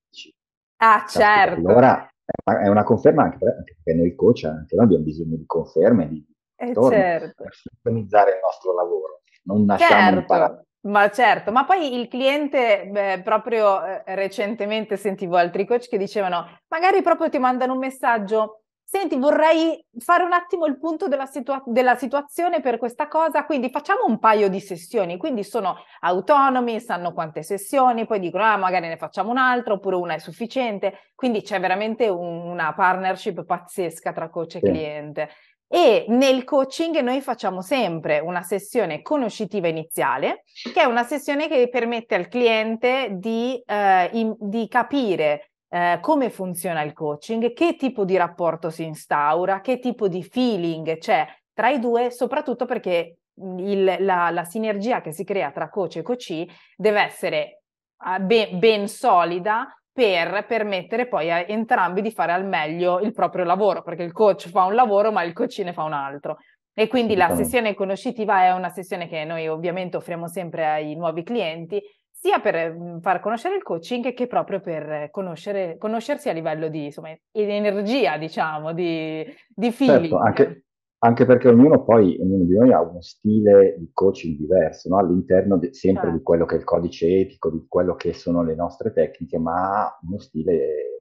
Ah, 0.77 1.07
certo. 1.09 1.67
Allora 1.67 2.07
è 2.45 2.69
una 2.69 2.83
conferma 2.83 3.23
anche 3.23 3.39
perché 3.39 3.95
noi 3.95 4.15
coach, 4.15 4.45
anche 4.45 4.77
noi 4.77 4.85
abbiamo 4.85 5.05
bisogno 5.05 5.37
di 5.37 5.47
conferme, 5.47 6.07
di 6.07 6.23
eh, 6.57 6.75
certo. 6.75 7.43
per 7.43 7.55
sincronizzare 7.55 8.33
il 8.33 8.41
nostro 8.43 8.75
lavoro. 8.75 9.23
Non 9.45 9.65
nasciamo 9.65 10.01
certo. 10.01 10.19
imparare. 10.19 10.65
Ma 10.87 11.11
certo, 11.11 11.51
ma 11.51 11.65
poi 11.65 11.99
il 11.99 12.09
cliente, 12.09 12.89
beh, 12.91 13.23
proprio 13.25 13.83
eh, 13.83 14.03
recentemente 14.15 14.99
sentivo 14.99 15.37
altri 15.37 15.67
coach 15.67 15.89
che 15.89 15.97
dicevano, 15.99 16.45
magari 16.69 17.01
proprio 17.01 17.31
ti 17.31 17.39
mandano 17.39 17.73
un 17.73 17.79
messaggio 17.79 18.66
Senti, 18.89 19.17
vorrei 19.17 19.85
fare 19.99 20.23
un 20.23 20.33
attimo 20.33 20.65
il 20.67 20.79
punto 20.79 21.09
della, 21.09 21.27
situa- 21.27 21.61
della, 21.67 21.97
situazione 21.97 22.61
per 22.61 22.79
questa 22.79 23.09
cosa, 23.09 23.45
quindi 23.45 23.69
facciamo 23.69 24.05
un 24.07 24.21
paio 24.21 24.49
di 24.49 24.61
sessioni, 24.61 25.17
quindi 25.17 25.43
sono 25.43 25.75
autonomi, 26.03 26.79
sanno 26.79 27.13
quante 27.13 27.43
sessioni, 27.43 28.07
poi 28.07 28.21
dicono, 28.21 28.45
ah, 28.45 28.57
magari 28.57 28.87
ne 28.87 28.97
facciamo 28.97 29.31
un'altra, 29.31 29.73
oppure 29.73 29.97
una 29.97 30.15
è 30.15 30.19
sufficiente, 30.19 31.11
quindi 31.17 31.43
c'è 31.43 31.59
veramente 31.59 32.07
un- 32.07 32.47
una 32.47 32.75
partnership 32.75 33.45
pazzesca 33.45 34.13
tra 34.13 34.31
coach 34.31 34.55
e 34.55 34.61
sì. 34.61 34.67
cliente. 34.67 35.31
E 35.67 36.05
nel 36.07 36.45
coaching 36.45 37.01
noi 37.01 37.21
facciamo 37.21 37.63
sempre 37.63 38.21
una 38.21 38.43
sessione 38.43 39.03
conoscitiva 39.03 39.67
iniziale, 39.67 40.45
che 40.73 40.81
è 40.81 40.85
una 40.85 41.03
sessione 41.03 41.49
che 41.49 41.69
permette 41.69 42.15
al 42.15 42.29
cliente 42.29 43.09
di, 43.19 43.61
eh, 43.67 44.11
in, 44.13 44.37
di 44.39 44.69
capire 44.69 45.51
eh, 45.69 45.99
come 46.01 46.31
funziona 46.31 46.83
il 46.83 46.93
coaching, 46.93 47.53
che 47.53 47.77
tipo 47.77 48.05
di 48.05 48.17
rapporto 48.17 48.71
si 48.71 48.85
instaura, 48.85 49.61
che 49.61 49.79
tipo 49.79 50.09
di 50.09 50.23
feeling 50.23 50.99
c'è 50.99 51.27
tra 51.53 51.71
i 51.71 51.79
due, 51.79 52.11
soprattutto 52.11 52.67
perché 52.67 53.19
il, 53.39 53.97
la, 54.01 54.31
la, 54.31 54.45
sinergia 54.45 55.01
che 55.01 55.13
si 55.13 55.25
crea 55.25 55.51
tra 55.51 55.69
coach 55.69 55.97
e 55.97 56.03
coachee 56.03 56.47
deve 56.77 57.01
essere 57.01 57.63
uh, 58.05 58.23
ben, 58.23 58.59
ben 58.59 58.89
solida 58.89 59.69
per 59.93 60.45
permettere 60.47 61.09
poi 61.09 61.31
a 61.31 61.45
entrambi 61.47 62.03
di 62.03 62.11
fare 62.11 62.33
al 62.33 62.47
meglio 62.47 63.01
il 63.01 63.13
proprio 63.13 63.45
lavoro, 63.45 63.83
perché 63.83 64.03
il 64.03 64.13
coach 64.13 64.49
fa 64.51 64.65
un 64.65 64.75
lavoro 64.75 65.11
ma 65.11 65.23
il 65.23 65.33
coach 65.33 65.59
ne 65.59 65.73
fa 65.73 65.85
un 65.85 65.95
altro. 65.95 66.39
E 66.79 66.89
quindi 66.89 67.17
la 67.17 67.35
sessione 67.35 67.73
conoscitiva 67.73 68.43
è 68.43 68.53
una 68.53 68.69
sessione 68.69 69.09
che 69.09 69.25
noi 69.25 69.49
ovviamente 69.49 69.97
offriamo 69.97 70.29
sempre 70.29 70.67
ai 70.67 70.95
nuovi 70.95 71.23
clienti 71.23 71.81
sia 72.19 72.41
per 72.41 72.73
mhmm, 72.73 73.01
far 73.01 73.21
conoscere 73.21 73.57
il 73.57 73.63
coaching 73.63 74.15
che 74.15 74.27
proprio 74.27 74.61
per 74.61 75.11
conoscersi 75.11 76.29
a 76.29 76.33
livello 76.33 76.69
di 76.69 76.87
insomma, 76.87 77.17
energia, 77.33 78.17
diciamo, 78.17 78.73
di, 78.73 79.25
di 79.55 79.71
feeling. 79.71 80.01
Certo, 80.01 80.19
anche, 80.19 80.65
anche, 80.99 81.27
perché 81.27 81.49
ognuno 81.49 81.85
poi, 81.85 82.17
ognuno 82.19 82.45
di 82.45 82.57
noi 82.57 82.73
ha 82.73 82.81
uno 82.81 83.03
stile 83.03 83.77
di 83.79 83.91
coaching 83.93 84.39
diverso, 84.39 84.89
no? 84.89 84.99
all'interno 84.99 85.59
de, 85.59 85.75
sempre 85.75 86.05
certo. 86.05 86.19
di 86.19 86.23
quello 86.23 86.47
che 86.47 86.55
è 86.55 86.59
il 86.59 86.65
codice 86.65 87.07
etico, 87.07 87.51
di 87.51 87.65
quello 87.69 87.95
che 87.95 88.15
sono 88.15 88.43
le 88.43 88.55
nostre 88.55 88.93
tecniche, 88.93 89.39
ma 89.39 89.95
uno 90.03 90.19
stile 90.19 90.96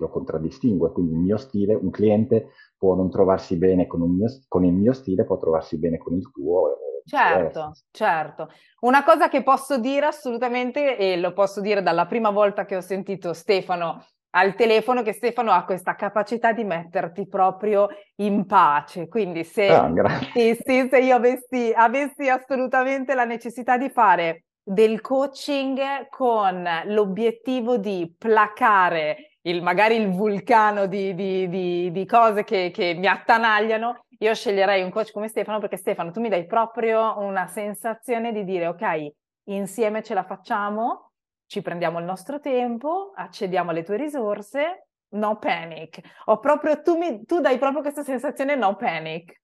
lo 0.00 0.08
contraddistingue. 0.08 0.90
Quindi 0.90 1.12
il 1.12 1.18
mio 1.20 1.36
stile, 1.36 1.74
un 1.74 1.90
cliente 1.90 2.48
può 2.76 2.94
non 2.94 3.10
trovarsi 3.10 3.56
bene 3.56 3.86
con, 3.86 4.00
mio, 4.00 4.26
con 4.48 4.64
il 4.64 4.72
mio 4.72 4.92
stile, 4.92 5.24
può 5.24 5.38
trovarsi 5.38 5.78
bene 5.78 5.98
con 5.98 6.14
il 6.14 6.28
tuo 6.32 6.78
Certo, 7.04 7.72
certo. 7.90 8.48
Una 8.80 9.02
cosa 9.02 9.28
che 9.28 9.42
posso 9.42 9.78
dire 9.78 10.06
assolutamente, 10.06 10.96
e 10.96 11.16
lo 11.16 11.32
posso 11.32 11.60
dire 11.60 11.82
dalla 11.82 12.06
prima 12.06 12.30
volta 12.30 12.64
che 12.64 12.76
ho 12.76 12.80
sentito 12.80 13.32
Stefano 13.32 14.04
al 14.32 14.54
telefono, 14.54 15.02
che 15.02 15.12
Stefano 15.12 15.50
ha 15.50 15.64
questa 15.64 15.96
capacità 15.96 16.52
di 16.52 16.62
metterti 16.62 17.26
proprio 17.26 17.88
in 18.16 18.46
pace. 18.46 19.08
Quindi 19.08 19.42
se, 19.42 19.68
ah, 19.68 19.92
sì, 20.32 20.56
sì, 20.62 20.88
se 20.88 20.98
io 21.00 21.16
avessi, 21.16 21.72
avessi 21.74 22.28
assolutamente 22.28 23.14
la 23.14 23.24
necessità 23.24 23.76
di 23.76 23.88
fare 23.88 24.44
del 24.62 25.00
coaching 25.00 26.08
con 26.10 26.64
l'obiettivo 26.84 27.76
di 27.76 28.14
placare 28.16 29.29
il, 29.42 29.62
magari 29.62 29.96
il 29.96 30.10
vulcano 30.10 30.86
di, 30.86 31.14
di, 31.14 31.48
di, 31.48 31.90
di 31.90 32.06
cose 32.06 32.44
che, 32.44 32.70
che 32.72 32.94
mi 32.94 33.06
attanagliano, 33.06 34.04
io 34.18 34.34
sceglierei 34.34 34.82
un 34.82 34.90
coach 34.90 35.12
come 35.12 35.28
Stefano 35.28 35.60
perché 35.60 35.76
Stefano, 35.76 36.10
tu 36.10 36.20
mi 36.20 36.28
dai 36.28 36.46
proprio 36.46 37.18
una 37.18 37.46
sensazione 37.46 38.32
di 38.32 38.44
dire 38.44 38.66
ok, 38.66 39.12
insieme 39.44 40.02
ce 40.02 40.14
la 40.14 40.24
facciamo, 40.24 41.12
ci 41.46 41.62
prendiamo 41.62 41.98
il 41.98 42.04
nostro 42.04 42.38
tempo, 42.38 43.12
accediamo 43.14 43.70
alle 43.70 43.82
tue 43.82 43.96
risorse, 43.96 44.88
no 45.14 45.38
panic. 45.38 46.00
Proprio, 46.40 46.82
tu, 46.82 46.96
mi, 46.96 47.24
tu 47.24 47.40
dai 47.40 47.58
proprio 47.58 47.80
questa 47.80 48.02
sensazione 48.02 48.56
no 48.56 48.76
panic. 48.76 49.38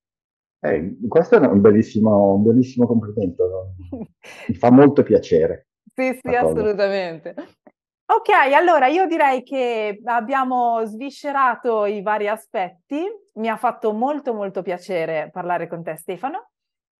Eh, 0.61 0.97
questo 1.09 1.37
è 1.37 1.47
un 1.47 1.61
bellissimo, 1.61 2.35
un 2.35 2.43
bellissimo 2.43 2.87
complimento, 2.87 3.75
mi 4.49 4.55
fa 4.55 4.71
molto 4.71 5.03
piacere. 5.03 5.69
sì, 5.95 6.19
sì, 6.23 6.35
assolutamente. 6.35 7.35
Ok, 8.09 8.29
allora 8.55 8.87
io 8.87 9.07
direi 9.07 9.43
che 9.43 10.01
abbiamo 10.05 10.85
sviscerato 10.85 11.87
i 11.87 12.03
vari 12.03 12.29
aspetti. 12.29 13.05
Mi 13.35 13.49
ha 13.49 13.57
fatto 13.57 13.93
molto 13.93 14.33
molto 14.33 14.63
piacere 14.63 15.29
parlare 15.33 15.67
con 15.67 15.83
te 15.83 15.97
Stefano. 15.97 16.51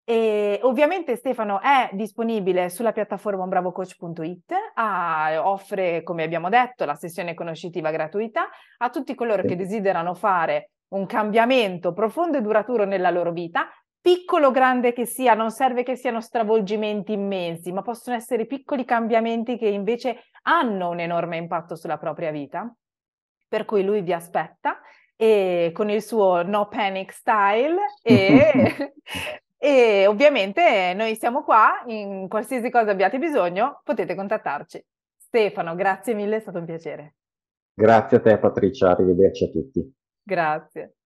E 0.09 0.59
ovviamente 0.63 1.17
Stefano 1.17 1.61
è 1.61 1.91
disponibile 1.93 2.69
sulla 2.71 2.93
piattaforma 2.93 3.43
unbravocoach.it, 3.43 4.53
ah, 4.75 5.41
offre, 5.45 6.03
come 6.05 6.23
abbiamo 6.23 6.49
detto, 6.49 6.85
la 6.85 6.95
sessione 6.95 7.35
conoscitiva 7.35 7.91
gratuita 7.91 8.49
a 8.79 8.91
tutti 8.91 9.17
coloro 9.17 9.43
che 9.43 9.57
desiderano 9.57 10.15
fare 10.15 10.71
un 10.89 11.07
cambiamento 11.07 11.93
profondo 11.93 12.39
e 12.39 12.41
duraturo 12.41 12.85
nella 12.85 13.11
loro 13.11 13.33
vita, 13.33 13.69
piccolo 14.07 14.47
o 14.47 14.51
grande 14.53 14.93
che 14.93 15.05
sia, 15.05 15.35
non 15.35 15.51
serve 15.51 15.83
che 15.83 15.97
siano 15.97 16.21
stravolgimenti 16.21 17.11
immensi, 17.11 17.73
ma 17.73 17.83
possono 17.83 18.15
essere 18.15 18.47
piccoli 18.47 18.85
cambiamenti 18.85 19.59
che 19.59 19.67
invece 19.67 20.27
hanno 20.43 20.91
un 20.91 21.01
enorme 21.01 21.39
impatto 21.39 21.75
sulla 21.75 21.99
propria 21.99 22.31
vita. 22.31 22.73
Per 23.49 23.65
cui 23.65 23.83
lui 23.83 24.03
vi 24.03 24.13
aspetta 24.13 24.81
e 25.17 25.73
con 25.75 25.91
il 25.91 26.05
suo 26.05 26.45
no 26.45 26.69
panic 26.69 27.13
style 27.13 27.81
e, 28.01 28.95
e 29.59 30.07
ovviamente 30.07 30.95
noi 30.95 31.17
siamo 31.17 31.43
qua, 31.43 31.83
in 31.87 32.29
qualsiasi 32.29 32.71
cosa 32.71 32.93
abbiate 32.93 33.19
bisogno 33.19 33.81
potete 33.83 34.15
contattarci. 34.15 34.85
Stefano, 35.17 35.75
grazie 35.75 36.15
mille, 36.15 36.37
è 36.37 36.41
stato 36.41 36.59
un 36.59 36.65
piacere. 36.65 37.17
Grazie 37.75 38.19
a 38.19 38.21
te 38.21 38.39
Patricia, 38.39 38.91
arrivederci 38.91 39.45
a 39.47 39.49
tutti. 39.49 39.95
Grazie. 40.23 40.97